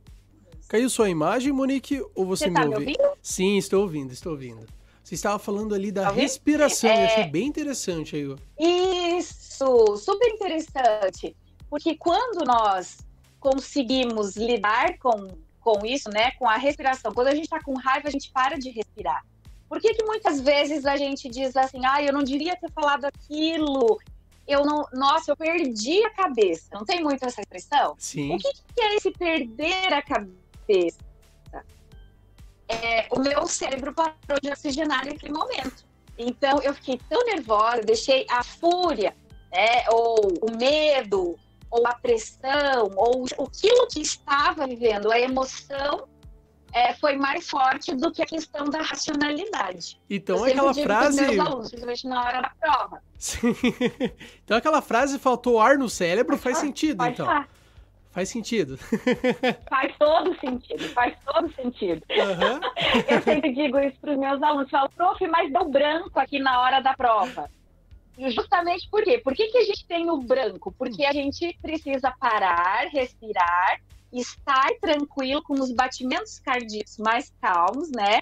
[0.68, 2.86] Caiu sua imagem, Monique, ou você, você me tá ouve?
[2.86, 3.18] Me ouvindo?
[3.24, 4.68] Sim, estou ouvindo, estou ouvindo.
[5.04, 7.02] Você estava falando ali da Talvez, respiração, é...
[7.02, 8.36] eu achei bem interessante aí.
[9.18, 11.36] Isso, super interessante.
[11.68, 13.00] Porque quando nós
[13.40, 15.28] conseguimos lidar com,
[15.60, 18.60] com isso, né, com a respiração, quando a gente está com raiva, a gente para
[18.60, 19.26] de respirar.
[19.70, 23.06] Por que, que muitas vezes a gente diz assim, ah, eu não devia ter falado
[23.06, 24.00] aquilo,
[24.48, 26.70] eu não, nossa, eu perdi a cabeça.
[26.74, 27.96] Não tem muito essa expressão?
[28.00, 28.34] Sim.
[28.34, 31.10] O que, que é esse perder a cabeça?
[32.70, 35.84] é, o meu cérebro parou de oxigenar naquele momento.
[36.18, 39.16] Então eu fiquei tão nervosa, deixei a fúria,
[39.52, 41.38] né, ou o medo,
[41.72, 46.08] ou a pressão, ou aquilo que estava vivendo, a emoção,
[46.74, 50.00] é, foi mais forte do que a questão da racionalidade.
[50.10, 51.22] Então aquela frase.
[51.22, 53.02] Meus alunos, principalmente na hora da prova.
[53.18, 53.56] Sim.
[54.44, 57.26] então aquela frase faltou ar no cérebro faz sentido, então.
[57.26, 57.50] Falar.
[58.12, 58.76] Faz sentido.
[59.70, 62.04] Faz todo sentido, faz todo sentido.
[62.10, 62.60] Uhum.
[63.08, 66.60] Eu sempre digo isso para os meus alunos, falo, prof, mas deu branco aqui na
[66.60, 67.50] hora da prova.
[68.18, 69.20] Justamente por quê?
[69.20, 70.74] Por que, que a gente tem o branco?
[70.78, 73.80] Porque a gente precisa parar, respirar,
[74.12, 78.22] estar tranquilo com os batimentos cardíacos mais calmos, né?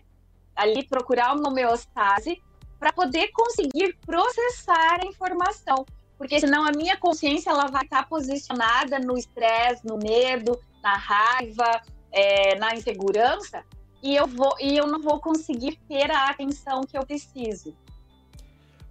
[0.55, 2.41] Ali procurar uma homeostase
[2.79, 5.85] para poder conseguir processar a informação
[6.17, 11.81] porque senão a minha consciência ela vai estar posicionada no estresse, no medo, na raiva,
[12.11, 13.63] é, na insegurança,
[14.01, 17.75] e eu vou e eu não vou conseguir ter a atenção que eu preciso.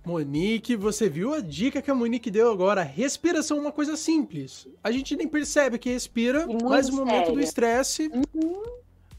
[0.07, 2.81] Monique, você viu a dica que a Monique deu agora?
[2.81, 4.69] Respiração é uma coisa simples.
[4.83, 8.63] A gente nem percebe que respira, mas no momento do estresse uhum.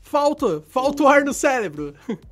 [0.02, 1.94] falta, falta o ar no cérebro.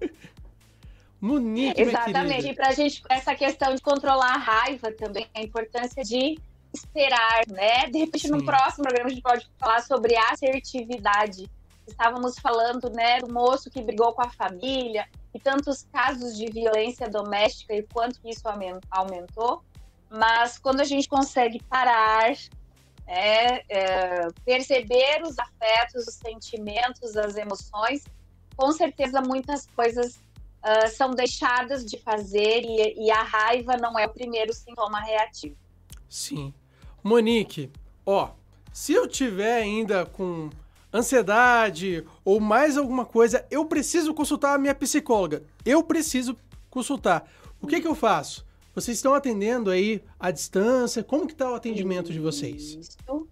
[1.20, 2.48] Monique, Exatamente.
[2.48, 6.40] E para a gente, essa questão de controlar a raiva também, a importância de
[6.74, 7.88] esperar, né?
[7.88, 8.32] De repente, Sim.
[8.32, 11.52] no próximo programa, a gente pode falar sobre assertividade.
[11.86, 17.10] Estávamos falando, né, do moço que brigou com a família e tantos casos de violência
[17.10, 18.44] doméstica e quanto que isso
[18.90, 19.62] aumentou.
[20.10, 22.32] Mas quando a gente consegue parar,
[23.06, 28.06] é, é, perceber os afetos, os sentimentos, as emoções,
[28.56, 34.06] com certeza muitas coisas uh, são deixadas de fazer e, e a raiva não é
[34.06, 35.58] o primeiro sintoma reativo.
[36.08, 36.54] Sim.
[37.04, 37.70] Monique,
[38.06, 38.32] ó,
[38.72, 40.50] se eu tiver ainda com
[40.96, 45.44] ansiedade ou mais alguma coisa, eu preciso consultar a minha psicóloga.
[45.66, 46.38] Eu preciso
[46.70, 47.30] consultar.
[47.62, 48.46] O que que eu faço?
[48.74, 51.04] Vocês estão atendendo aí à distância?
[51.04, 52.74] Como que está o atendimento de vocês?
[52.74, 53.28] Isso,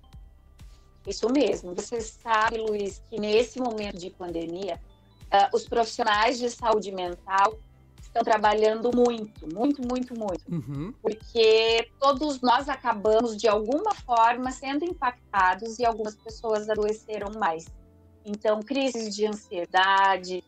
[1.06, 1.74] isso mesmo.
[1.76, 4.80] Você sabe, Luiz, que nesse momento de pandemia,
[5.26, 7.58] uh, os profissionais de saúde mental
[8.14, 10.52] estão trabalhando muito, muito, muito, muito.
[10.52, 10.94] Uhum.
[11.02, 17.66] Porque todos nós acabamos, de alguma forma, sendo impactados e algumas pessoas adoeceram mais.
[18.24, 20.44] Então, crises de ansiedade,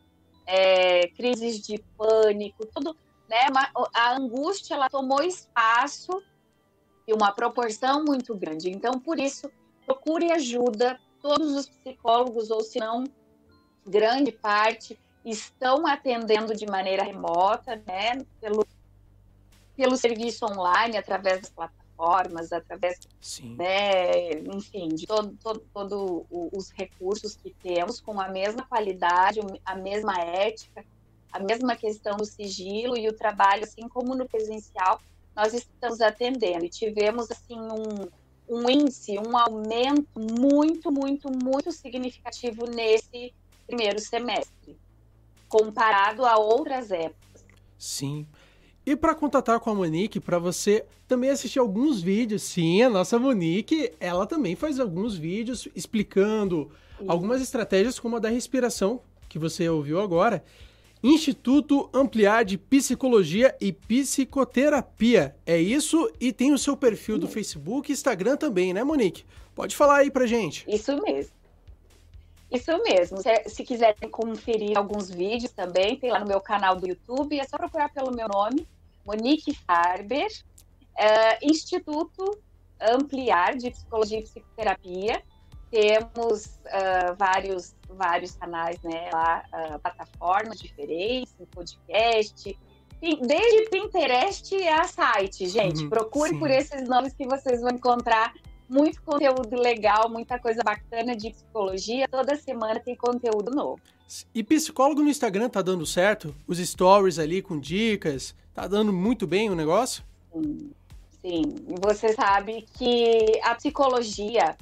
[0.45, 2.95] é, crises de pânico, tudo,
[3.27, 3.47] né?
[3.95, 6.21] A angústia, ela tomou espaço
[7.07, 8.69] e uma proporção muito grande.
[8.69, 9.49] Então, por isso,
[9.85, 10.99] procure ajuda.
[11.19, 13.03] Todos os psicólogos, ou se não,
[13.83, 18.65] grande parte estão atendendo de maneira remota, né, pelo,
[19.75, 23.55] pelo serviço online, através das plataformas, através, Sim.
[23.55, 29.75] né, enfim, de todo, todo, todo os recursos que temos, com a mesma qualidade, a
[29.75, 30.85] mesma ética,
[31.31, 35.01] a mesma questão do sigilo e o trabalho, assim como no presencial,
[35.35, 36.65] nós estamos atendendo.
[36.65, 38.07] E tivemos, assim, um,
[38.47, 43.33] um índice, um aumento muito, muito, muito significativo nesse
[43.67, 44.77] primeiro semestre,
[45.47, 47.45] comparado a outras épocas.
[47.77, 48.25] Sim.
[48.85, 53.17] E para contatar com a Monique, para você também assistir alguns vídeos, sim, a nossa
[53.17, 57.05] Monique, ela também faz alguns vídeos explicando sim.
[57.07, 60.43] algumas estratégias como a da respiração, que você ouviu agora.
[61.03, 65.35] Instituto Ampliar de Psicologia e Psicoterapia.
[65.45, 66.11] É isso?
[66.19, 69.23] E tem o seu perfil do Facebook e Instagram também, né, Monique?
[69.53, 70.65] Pode falar aí pra gente.
[70.67, 71.31] Isso mesmo.
[72.55, 73.17] Isso mesmo.
[73.21, 77.43] Se, se, quiserem conferir alguns vídeos também, tem lá no meu canal do YouTube, é
[77.43, 78.67] só procurar pelo meu nome,
[79.05, 80.27] Monique Farber,
[80.97, 82.37] é, Instituto
[82.79, 85.21] Ampliar de Psicologia e Psicoterapia.
[85.71, 92.57] Temos uh, vários, vários canais, né, lá, uh, plataformas diferentes, podcast,
[93.01, 95.83] desde Pinterest a site, gente.
[95.83, 96.39] Uhum, Procure sim.
[96.39, 98.33] por esses nomes que vocês vão encontrar
[98.69, 102.07] muito conteúdo legal, muita coisa bacana de psicologia.
[102.07, 103.79] Toda semana tem conteúdo novo.
[104.33, 106.35] E psicólogo no Instagram tá dando certo?
[106.47, 110.03] Os stories ali com dicas, tá dando muito bem o negócio?
[110.31, 110.71] Sim,
[111.21, 111.41] sim.
[111.81, 114.55] Você sabe que a psicologia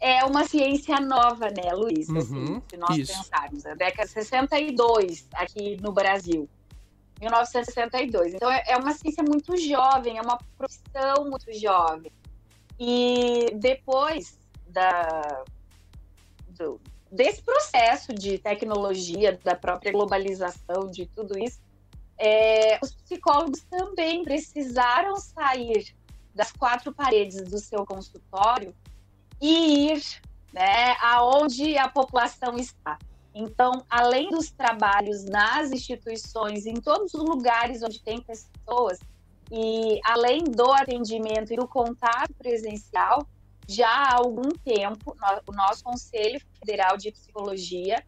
[0.00, 2.08] é uma ciência nova, né, Luiz?
[2.08, 3.12] Assim, uhum, assim, se nós isso.
[3.12, 6.48] pensarmos, a década de 62 aqui no Brasil.
[7.20, 8.34] 1962.
[8.34, 12.12] Então é, é uma ciência muito jovem, é uma profissão muito jovem.
[12.78, 14.38] E depois
[14.68, 15.44] da,
[16.48, 21.60] do, desse processo de tecnologia, da própria globalização, de tudo isso,
[22.16, 25.94] é, os psicólogos também precisaram sair
[26.34, 28.74] das quatro paredes do seu consultório
[29.40, 30.02] e ir
[30.52, 32.98] né, aonde a população está.
[33.34, 38.98] Então, além dos trabalhos nas instituições, em todos os lugares onde tem pessoas,
[39.50, 43.26] e além do atendimento e do contato presencial,
[43.66, 48.02] já há algum tempo, o nosso Conselho Federal de Psicologia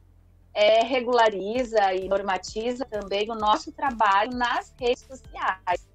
[0.55, 5.88] é, regulariza e normatiza também o nosso trabalho nas redes sociais,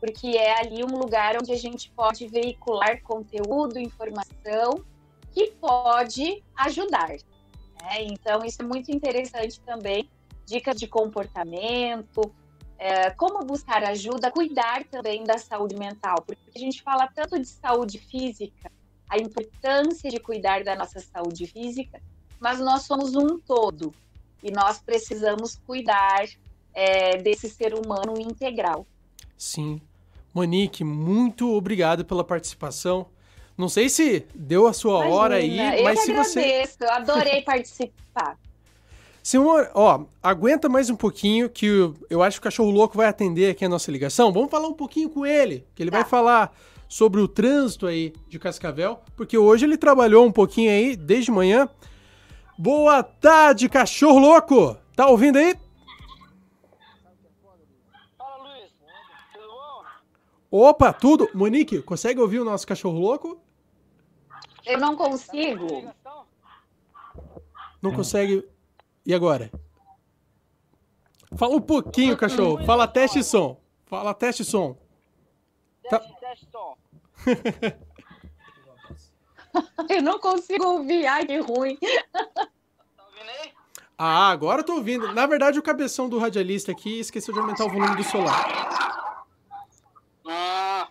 [0.00, 4.84] porque é ali um lugar onde a gente pode veicular conteúdo, informação
[5.30, 7.10] que pode ajudar.
[7.10, 8.02] Né?
[8.02, 10.08] Então, isso é muito interessante também.
[10.44, 12.34] Dicas de comportamento,
[12.82, 17.46] é, como buscar ajuda, cuidar também da saúde mental, porque a gente fala tanto de
[17.46, 18.72] saúde física,
[19.08, 22.02] a importância de cuidar da nossa saúde física,
[22.40, 23.94] mas nós somos um todo
[24.42, 26.24] e nós precisamos cuidar
[26.74, 28.84] é, desse ser humano integral.
[29.38, 29.80] Sim.
[30.34, 33.06] Monique, muito obrigado pela participação.
[33.56, 36.84] Não sei se deu a sua Imagina, hora aí, mas se agradeço, você.
[36.84, 38.36] Eu adorei participar.
[39.22, 43.06] Senhor, ó, aguenta mais um pouquinho que eu, eu acho que o cachorro louco vai
[43.06, 44.32] atender aqui a nossa ligação.
[44.32, 45.98] Vamos falar um pouquinho com ele, que ele tá.
[45.98, 46.52] vai falar
[46.88, 51.68] sobre o trânsito aí de Cascavel, porque hoje ele trabalhou um pouquinho aí desde manhã.
[52.58, 54.76] Boa tarde, cachorro louco!
[54.96, 55.56] Tá ouvindo aí?
[58.18, 58.70] Fala, Luiz.
[59.32, 59.84] Tudo bom?
[60.50, 61.30] Opa, tudo.
[61.32, 63.40] Monique, consegue ouvir o nosso cachorro louco?
[64.66, 65.92] Eu não consigo.
[67.80, 68.44] Não consegue.
[69.04, 69.50] E agora?
[71.36, 72.64] Fala um pouquinho, cachorro.
[72.64, 73.60] Fala teste som.
[73.86, 74.76] Fala teste som.
[75.82, 76.16] Teste, tá...
[76.20, 76.76] teste som.
[79.88, 81.06] Eu não consigo ouvir.
[81.06, 81.76] Ai, que ruim.
[81.76, 83.52] Tá ouvindo aí?
[83.98, 85.12] Ah, agora eu tô ouvindo.
[85.12, 88.86] Na verdade, o cabeção do radialista aqui esqueceu de aumentar o volume do celular.
[90.26, 90.88] Ah.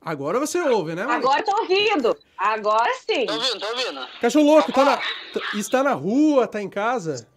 [0.00, 1.06] Agora você ouve, né?
[1.06, 1.16] Mãe?
[1.16, 2.16] Agora tô ouvindo.
[2.36, 3.26] Agora sim.
[3.26, 4.06] Tô ouvindo, tô ouvindo.
[4.20, 4.98] Cachorro louco, tá na...
[5.54, 7.28] está na rua, tá em casa?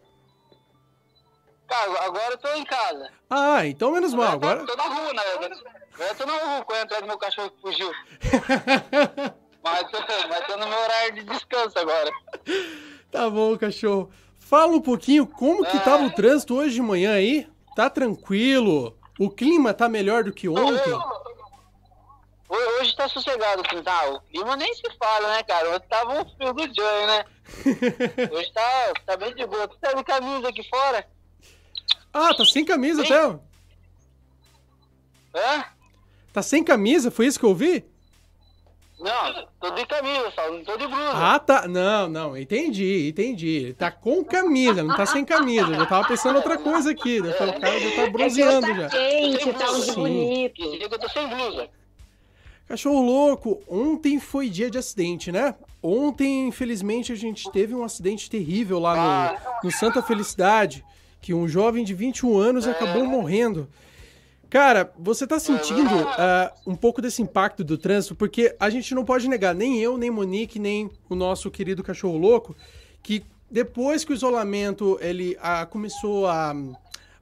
[1.67, 3.09] Cara, agora eu tô em casa.
[3.29, 4.33] Ah, então menos mal.
[4.33, 4.65] Agora...
[4.65, 5.63] Tô na rua, verdade.
[5.93, 7.91] Agora eu tô na rua correndo atrás do meu cachorro que fugiu.
[9.63, 9.97] mas, tô,
[10.29, 12.11] mas tô no meu horário de descanso agora.
[13.11, 14.11] Tá bom, cachorro.
[14.39, 16.13] Fala um pouquinho como que tava o é.
[16.13, 17.47] trânsito hoje de manhã aí?
[17.75, 18.97] Tá tranquilo?
[19.19, 20.93] O clima tá melhor do que ontem?
[22.49, 24.15] Hoje tá sossegado o quintal.
[24.15, 25.69] O clima nem se fala, né, cara?
[25.69, 27.25] Hoje tava um frio do Joy, né?
[28.31, 29.67] Hoje tá, tá bem de boa.
[29.67, 31.07] Tu tá de camisa aqui fora?
[32.13, 33.13] Ah, tá sem camisa Sim.
[33.13, 33.39] até.
[35.35, 35.65] Hã?
[36.31, 37.09] Tá sem camisa?
[37.09, 37.83] Foi isso que eu ouvi?
[38.99, 41.11] Não, tô de camisa só, não tô de blusa.
[41.13, 41.67] Ah, tá.
[41.67, 43.75] Não, não, entendi, entendi.
[43.77, 45.67] Tá com camisa, não tá sem camisa.
[45.67, 47.19] Eu já tava pensando outra coisa aqui.
[47.19, 47.31] Né?
[47.31, 48.89] O cara já tá bronzeando é já.
[48.89, 50.53] Quente, tá um bonito.
[50.55, 51.69] Que eu tô sem blusa.
[52.65, 55.53] Cachorro louco, ontem foi dia de acidente, né?
[55.81, 59.59] Ontem, infelizmente, a gente teve um acidente terrível lá no, ah.
[59.65, 60.83] no Santa Felicidade,
[61.23, 63.69] que um jovem de 21 anos acabou morrendo.
[64.49, 68.13] Cara, você tá sentindo uh, um pouco desse impacto do trânsito?
[68.13, 72.17] Porque a gente não pode negar, nem eu, nem Monique, nem o nosso querido cachorro
[72.17, 72.53] louco,
[73.01, 76.53] que depois que o isolamento ele uh, começou a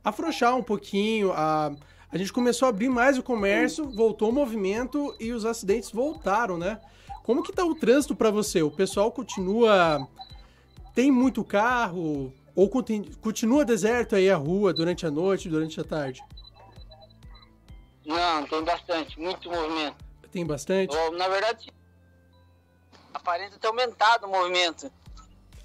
[0.03, 1.71] afrouxar um pouquinho, a,
[2.11, 6.57] a gente começou a abrir mais o comércio, voltou o movimento e os acidentes voltaram,
[6.57, 6.79] né?
[7.21, 8.63] Como que tá o trânsito para você?
[8.63, 10.07] O pessoal continua
[10.93, 12.69] tem muito carro ou
[13.21, 16.23] continua deserto aí a rua durante a noite, durante a tarde?
[18.05, 19.97] Não, tem bastante, muito movimento.
[20.31, 20.95] Tem bastante?
[21.17, 21.71] Na verdade,
[23.13, 24.91] aparenta ter aumentado o movimento.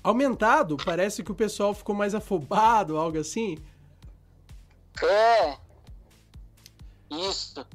[0.03, 0.77] Aumentado?
[0.77, 3.59] Parece que o pessoal ficou mais afobado, algo assim?
[5.03, 5.57] É.
[7.11, 7.67] Isso.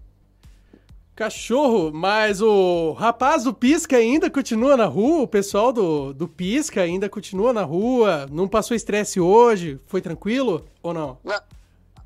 [1.22, 5.22] Cachorro, mas o rapaz do Pisca ainda continua na rua?
[5.22, 8.26] O pessoal do, do Pisca ainda continua na rua?
[8.32, 9.80] Não passou estresse hoje?
[9.86, 11.20] Foi tranquilo ou não?
[11.24, 11.40] Não.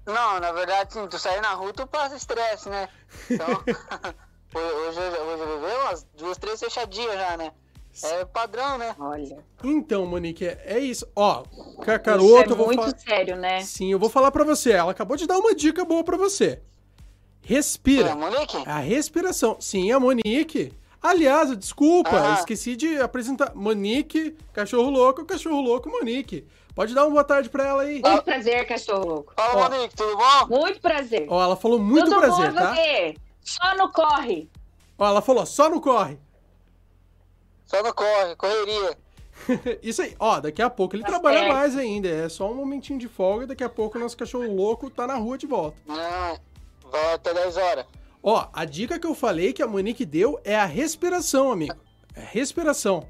[0.05, 2.89] Não, na verdade, sim, tu sair na rua, tu passa estresse, né?
[3.31, 3.47] Então,
[4.53, 7.53] hoje, hoje, hoje eu vi umas duas, três fechadinhas já, né?
[8.03, 8.93] É padrão, né?
[8.99, 9.37] Olha.
[9.63, 11.07] Então, Monique, é, é isso.
[11.15, 11.43] Ó,
[11.85, 13.61] Cacaroto, é eu vou muito sério, né?
[13.61, 14.73] Sim, eu vou falar para você.
[14.73, 16.61] Ela acabou de dar uma dica boa para você.
[17.45, 18.09] Respira.
[18.09, 18.57] É a Monique?
[18.65, 19.57] A respiração.
[19.59, 20.73] Sim, a Monique.
[21.01, 22.33] Aliás, desculpa, ah.
[22.39, 23.53] esqueci de apresentar.
[23.53, 26.47] Monique, cachorro louco, cachorro louco, Monique.
[26.73, 28.01] Pode dar uma boa tarde pra ela aí.
[28.01, 29.33] Muito prazer, cachorro louco.
[29.35, 30.59] Fala, Monique, tudo bom?
[30.59, 31.27] Muito prazer.
[31.29, 32.73] Ó, ela falou muito tudo prazer, bom, tá?
[32.73, 33.15] Você?
[33.43, 34.49] Só no corre.
[34.97, 36.17] Ó, ela falou, só no corre.
[37.67, 38.97] Só no corre, correria.
[39.83, 41.53] Isso aí, ó, daqui a pouco ele tá trabalha certo.
[41.53, 42.07] mais ainda.
[42.07, 45.15] É só um momentinho de folga, daqui a pouco o nosso cachorro louco tá na
[45.15, 45.77] rua de volta.
[45.85, 46.39] Não,
[46.95, 47.85] volta 10 horas.
[48.21, 51.75] Ó, a dica que eu falei que a Monique deu é a respiração, amigo.
[52.15, 53.07] É respiração.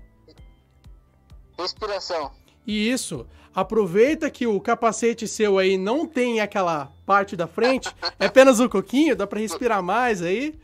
[1.57, 2.31] Respiração.
[2.67, 3.25] Isso.
[3.53, 8.67] Aproveita que o capacete seu aí não tem aquela parte da frente, é apenas um
[8.67, 10.59] coquinho, dá para respirar mais aí.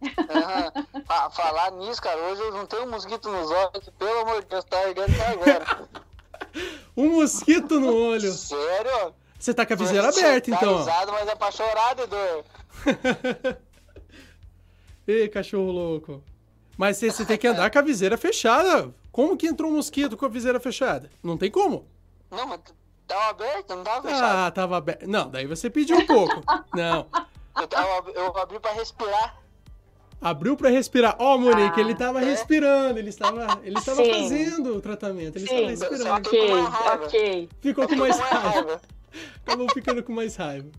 [0.00, 1.30] Uhum.
[1.32, 4.64] falar nisso, cara, hoje eu não tenho um mosquito nos olhos, pelo amor de Deus,
[4.64, 5.88] tá ardendo até agora.
[6.96, 8.32] um mosquito no olho.
[8.32, 9.14] Sério?
[9.38, 10.76] Você tá com a viseira aberta, tá então.
[10.80, 12.44] Usado, mas é pra chorar de dor.
[15.06, 16.22] Ei, cachorro louco.
[16.76, 18.92] Mas você, você tem que andar com a viseira fechada.
[19.12, 21.10] Como que entrou um mosquito com a viseira fechada?
[21.22, 21.86] Não tem como.
[22.30, 22.60] Não, mas
[23.06, 24.24] tava aberto, não tava fechado.
[24.46, 25.06] Ah, tava aberto.
[25.06, 26.42] Não, daí você pediu um pouco.
[26.74, 27.06] Não.
[27.58, 29.40] Eu, tava, eu abri pra respirar.
[30.20, 31.16] Abriu pra respirar.
[31.18, 32.24] Ó, oh, Monique, Ah, ele tava é?
[32.24, 36.28] respirando, ele estava, ele estava fazendo o tratamento, ele Sim, estava respirando.
[36.28, 37.04] ok, com raiva.
[37.04, 37.48] ok.
[37.60, 38.80] Ficou com mais raiva.
[39.44, 40.70] Acabou ficando com mais raiva.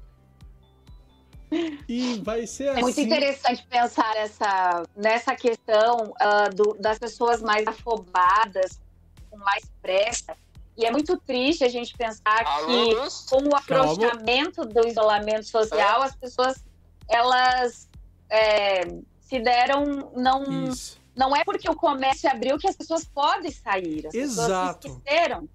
[1.87, 2.79] E vai ser assim.
[2.79, 8.81] É muito interessante pensar essa, nessa questão ah, do- das pessoas mais afobadas,
[9.29, 10.35] com mais pressa.
[10.77, 12.95] E é muito triste a gente pensar Alô, que,
[13.29, 16.63] com o afrouxamento do isolamento social, as pessoas,
[17.09, 17.89] elas
[18.29, 18.81] é,
[19.21, 20.99] se deram, não, Isso.
[21.15, 24.05] não é porque o comércio abriu que as pessoas podem sair.
[24.07, 24.79] As Exato.
[24.81, 25.49] pessoas se esqueceram.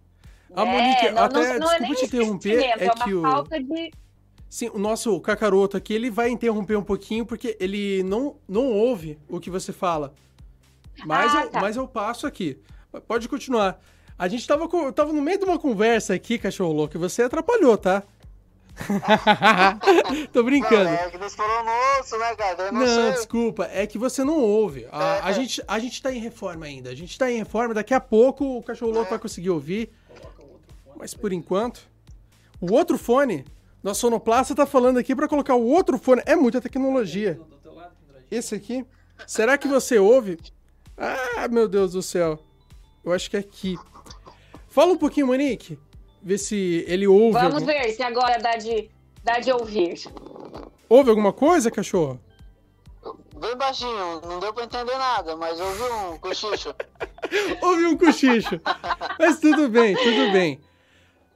[0.55, 0.73] A né?
[0.73, 3.23] Monique, não, até, não, não é desculpa nem te interromper, é é uma que o-
[3.23, 3.91] falta de...
[4.49, 9.19] Sim, o nosso cacaroto aqui, ele vai interromper um pouquinho porque ele não, não ouve
[9.29, 10.13] o que você fala.
[11.07, 11.61] Mas, Ah, eu, tá.
[11.61, 12.59] mas eu passo aqui.
[13.09, 13.81] Pode continuar.
[14.19, 17.79] A gente tava, tava no meio de uma conversa aqui, cachorro louco, e você atrapalhou,
[17.79, 18.03] tá?
[20.33, 20.85] Tô brincando.
[20.85, 22.63] Não, é que moço, né, cara?
[22.65, 23.13] Eu não, Não, sei.
[23.13, 24.87] desculpa, é que você não ouve.
[24.91, 25.35] A, a É.
[25.35, 26.91] gente, a gente tá em reforma ainda.
[26.91, 29.11] A gente tá em reforma, daqui a pouco o cachorro louco É.
[29.11, 29.91] vai conseguir ouvir.
[31.03, 31.91] Mas por enquanto.
[32.61, 33.45] O outro fone,
[33.83, 36.23] nosso sonoplasta tá falando aqui pra colocar o outro fone.
[36.25, 37.41] É muita tecnologia.
[38.31, 38.87] Esse aqui.
[39.27, 40.39] Será que você ouve?
[40.97, 42.39] Ah, meu Deus do céu.
[43.05, 43.77] Eu acho que é aqui.
[44.69, 45.77] Fala um pouquinho, Monique.
[46.23, 47.33] Vê se ele ouve.
[47.33, 48.89] Vamos algum- ver se agora dá de,
[49.25, 50.05] dá de ouvir.
[50.89, 52.21] Ouve alguma coisa, cachorro?
[53.41, 56.73] Bem baixinho, não deu pra entender nada, mas ouvi um cochicho.
[57.61, 58.61] Ouvi um cochicho.
[59.19, 60.61] Mas tudo bem, tudo bem.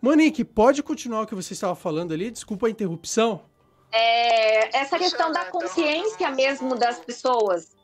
[0.00, 2.30] Monique, pode continuar o que você estava falando ali?
[2.30, 3.42] Desculpa a interrupção.
[3.92, 7.74] É, essa questão da consciência mesmo das pessoas,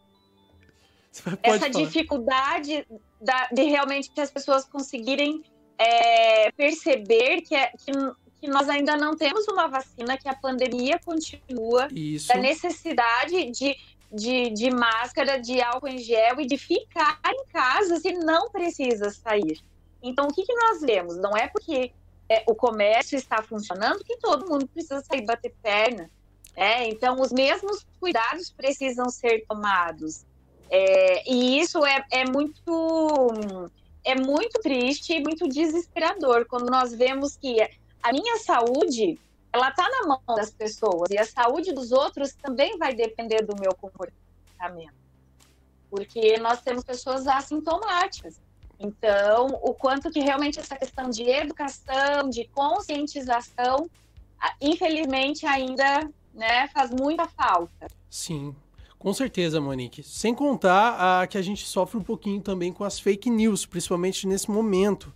[1.42, 2.86] essa dificuldade
[3.20, 5.42] da- de realmente as pessoas conseguirem
[5.78, 7.90] é, perceber que, é- que,
[8.40, 12.28] que nós ainda não temos uma vacina, que a pandemia continua, Isso.
[12.28, 13.76] da necessidade de,
[14.12, 19.10] de, de máscara, de álcool em gel e de ficar em casa se não precisa
[19.10, 19.58] sair.
[20.02, 21.16] Então, o que, que nós vemos?
[21.16, 21.92] Não é porque
[22.32, 26.10] é, o comércio está funcionando que todo mundo precisa sair bater perna.
[26.56, 26.88] né?
[26.88, 30.24] Então, os mesmos cuidados precisam ser tomados.
[30.70, 33.28] É, e isso é, é muito
[34.04, 37.60] é muito triste e muito desesperador quando nós vemos que
[38.02, 39.18] a minha saúde
[39.52, 43.54] ela está na mão das pessoas e a saúde dos outros também vai depender do
[43.60, 44.94] meu comportamento,
[45.90, 48.40] porque nós temos pessoas assintomáticas.
[48.82, 53.88] Então, o quanto que realmente essa questão de educação, de conscientização,
[54.60, 57.86] infelizmente ainda né, faz muita falta.
[58.10, 58.54] Sim,
[58.98, 60.02] com certeza, Monique.
[60.02, 64.26] Sem contar a, que a gente sofre um pouquinho também com as fake news, principalmente
[64.26, 65.12] nesse momento.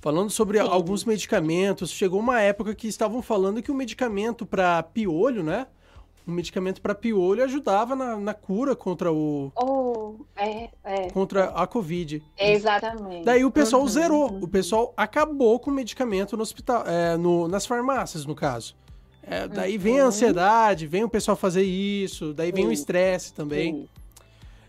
[0.00, 0.68] Falando sobre Sim.
[0.68, 5.66] alguns medicamentos, chegou uma época que estavam falando que o medicamento para piolho, né?
[6.28, 11.66] Um medicamento para piolho ajudava na, na cura contra, o, Oh, é, é, contra a
[11.66, 12.22] Covid.
[12.38, 13.24] exatamente.
[13.24, 14.30] Daí o pessoal Uhum, zerou.
[14.32, 14.40] uhum.
[14.42, 18.76] O pessoal acabou com o medicamento no hospital, é, no- nas farmácias, no caso.
[19.22, 20.08] É, daí vem a Uhum.
[20.08, 22.74] ansiedade, vem o pessoal fazer isso, daí vem o Sim.
[22.74, 23.88] estresse também.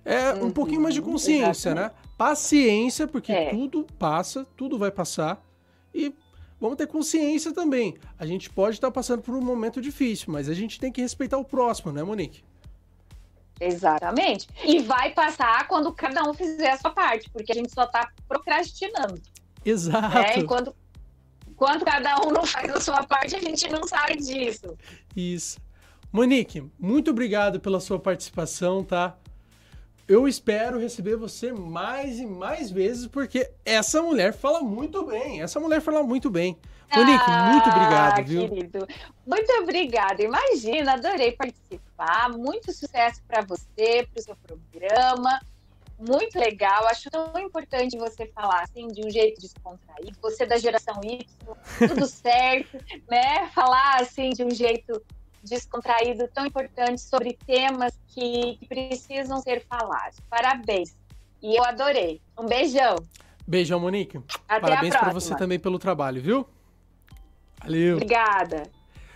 [0.05, 1.91] É um Uhum, pouquinho mais de consciência, né?
[2.17, 3.49] Paciência, porque É.
[3.49, 5.45] tudo passa, tudo vai passar.
[5.93, 6.13] E
[6.59, 7.97] vamos ter consciência também.
[8.17, 11.37] A gente pode estar passando por um momento difícil, mas a gente tem que respeitar
[11.37, 12.43] o próximo, né, Monique?
[13.59, 14.47] Exatamente.
[14.63, 18.09] E vai passar quando cada um fizer a sua parte, porque a gente só está
[18.27, 19.21] procrastinando.
[19.65, 20.15] Exato.
[20.15, 20.37] Né?
[20.37, 20.75] Enquanto,
[21.47, 24.77] enquanto cada um não faz a sua parte, a gente não sai disso.
[25.15, 25.59] Isso.
[26.11, 29.17] Monique, muito obrigado pela sua participação, tá?
[30.09, 35.43] Eu espero receber você mais e mais vezes, porque essa mulher fala muito bem.
[35.43, 36.57] Essa mulher fala muito bem.
[36.91, 38.49] Monique, muito obrigado, Ah, viu?
[38.49, 38.87] Querido.
[39.23, 40.23] Muito obrigada.
[40.23, 42.29] Imagina, adorei participar.
[42.35, 45.39] Muito sucesso para você, para o seu programa.
[45.99, 46.87] Muito legal.
[46.87, 50.17] Acho tão importante você falar assim, de um jeito descontraído.
[50.23, 51.23] Você da geração Y,
[51.87, 53.47] tudo certo, né?
[53.53, 54.99] Falar assim de um jeito
[55.43, 60.19] descontraído, tão importante sobre temas que, que precisam ser falados.
[60.29, 60.95] Parabéns.
[61.41, 62.21] E eu adorei.
[62.37, 62.95] Um beijão.
[63.47, 64.17] Beijão, Monique.
[64.47, 65.21] Até Parabéns a pra próxima.
[65.21, 66.45] você também pelo trabalho, viu?
[67.63, 67.95] Valeu.
[67.95, 68.63] Obrigada.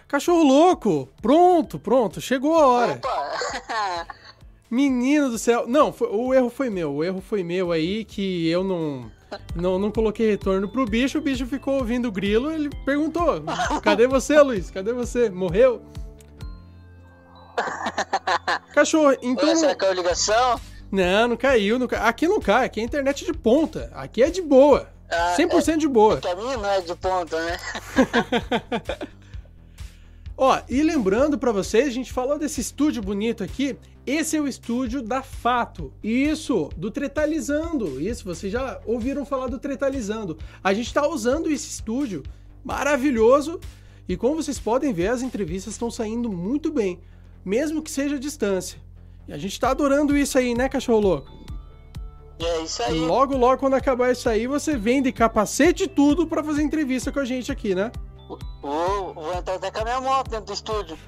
[0.08, 1.10] Cachorro louco!
[1.22, 2.94] Pronto, pronto, chegou a hora.
[2.94, 4.08] Opa!
[4.70, 5.68] Menino do céu.
[5.68, 6.94] Não, foi- o erro foi meu.
[6.96, 9.12] O erro foi meu aí que eu não.
[9.56, 13.44] não, não coloquei retorno pro bicho, o bicho ficou ouvindo o grilo, ele perguntou:
[13.84, 14.70] Cadê você, Luiz?
[14.72, 15.30] Cadê você?
[15.30, 15.82] Morreu?
[18.84, 19.48] Cachorro, então.
[19.48, 20.60] Ué, será que é ligação?
[20.92, 21.80] Não, não caiu.
[21.80, 22.06] Não ca...
[22.08, 23.90] Aqui não cai, aqui é internet de ponta.
[23.94, 24.90] Aqui é de boa.
[25.10, 25.78] Ah, 100% é...
[25.78, 26.18] de boa.
[26.18, 27.58] Pra mim não é de ponta, né?
[30.36, 33.78] Ó, e lembrando para vocês, a gente falou desse estúdio bonito aqui.
[34.06, 35.94] Esse é o estúdio da Fato.
[36.04, 38.02] Isso, do Tretalizando.
[38.02, 40.38] Isso, vocês já ouviram falar do Tretalizando.
[40.62, 42.22] A gente está usando esse estúdio
[42.66, 43.62] maravilhoso.
[44.10, 47.00] E como vocês podem ver, as entrevistas estão saindo muito bem,
[47.44, 48.80] mesmo que seja à distância.
[49.28, 51.32] E a gente está adorando isso aí, né, cachorro louco?
[52.40, 53.00] É isso aí.
[53.00, 57.12] Logo, logo, quando acabar isso aí, você vem de capacete e tudo para fazer entrevista
[57.12, 57.92] com a gente aqui, né?
[58.62, 60.98] Vou, vou entrar até com a minha moto dentro do estúdio.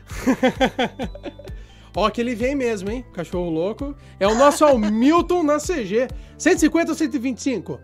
[1.95, 3.05] Ó, que ele vem mesmo, hein?
[3.13, 3.95] Cachorro louco.
[4.19, 6.09] É o nosso Hamilton na CG.
[6.37, 7.79] 150 ou 125?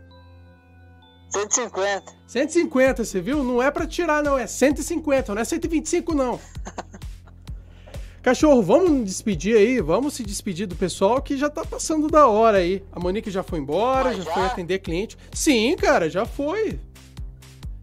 [1.30, 2.14] 150.
[2.28, 3.42] 150, você viu?
[3.42, 4.38] Não é para tirar, não.
[4.38, 6.38] É 150, não é 125, não.
[8.22, 12.60] Cachorro, vamos despedir aí, vamos se despedir do pessoal que já tá passando da hora
[12.60, 12.84] aí.
[12.92, 15.18] A Monique já foi embora, já, já, foi atender cliente.
[15.34, 16.80] Sim, cara, já foi.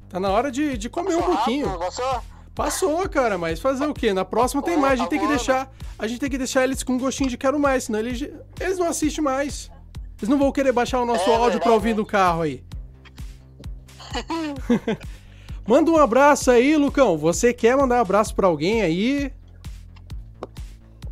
[0.09, 1.66] Tá na hora de, de comer Passou um pouquinho.
[1.66, 2.22] Rápido, passou?
[2.55, 4.12] Passou, cara, mas fazer o quê?
[4.12, 4.95] Na próxima tem mais.
[4.95, 5.72] A gente tem que deixar.
[5.99, 8.28] A gente tem que deixar eles com um gostinho de quero mais, senão eles,
[8.61, 9.70] eles não assistem mais.
[10.18, 12.62] Eles não vão querer baixar o nosso é, áudio verdade, pra ouvir no carro aí.
[15.66, 17.18] Manda um abraço aí, Lucão.
[17.18, 19.32] Você quer mandar um abraço pra alguém aí?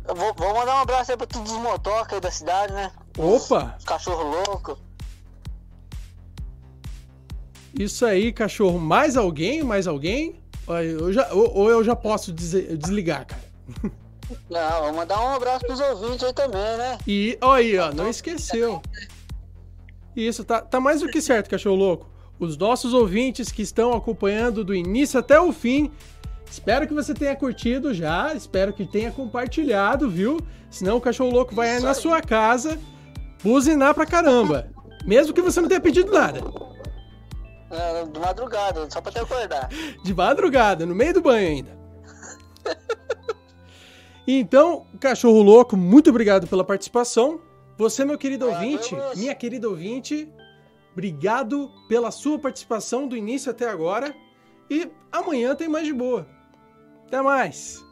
[0.07, 2.91] Vou, vou, mandar um abraço aí pra todos os motocas aí da cidade, né?
[3.17, 3.75] Opa!
[3.77, 4.77] Os cachorro louco.
[7.77, 8.79] Isso aí, cachorro.
[8.79, 9.63] Mais alguém?
[9.63, 10.41] Mais alguém?
[10.67, 13.43] Eu já, ou, ou eu já posso desligar, cara?
[14.49, 16.97] Não, vou mandar um abraço pros ouvintes aí também, né?
[17.07, 18.81] E ó, aí, ó, não esqueceu.
[20.13, 22.09] Isso, tá, tá mais do que certo, cachorro louco.
[22.37, 25.91] Os nossos ouvintes que estão acompanhando do início até o fim,
[26.49, 30.39] espero que você tenha curtido já, espero que tenha compartilhado, viu?
[30.69, 32.79] Senão o cachorro louco vai aí na sua casa
[33.43, 34.69] buzinar pra caramba.
[35.05, 36.41] Mesmo que você não tenha pedido nada.
[37.69, 39.69] É, de madrugada, só pra te acordar.
[40.03, 41.77] De madrugada, no meio do banho ainda.
[44.27, 47.41] então, cachorro louco, muito obrigado pela participação.
[47.77, 50.31] Você, meu querido ah, ouvinte, minha querida ouvinte,
[50.93, 54.15] obrigado pela sua participação do início até agora.
[54.69, 56.27] E amanhã tem mais de boa.
[57.07, 57.86] Até mais!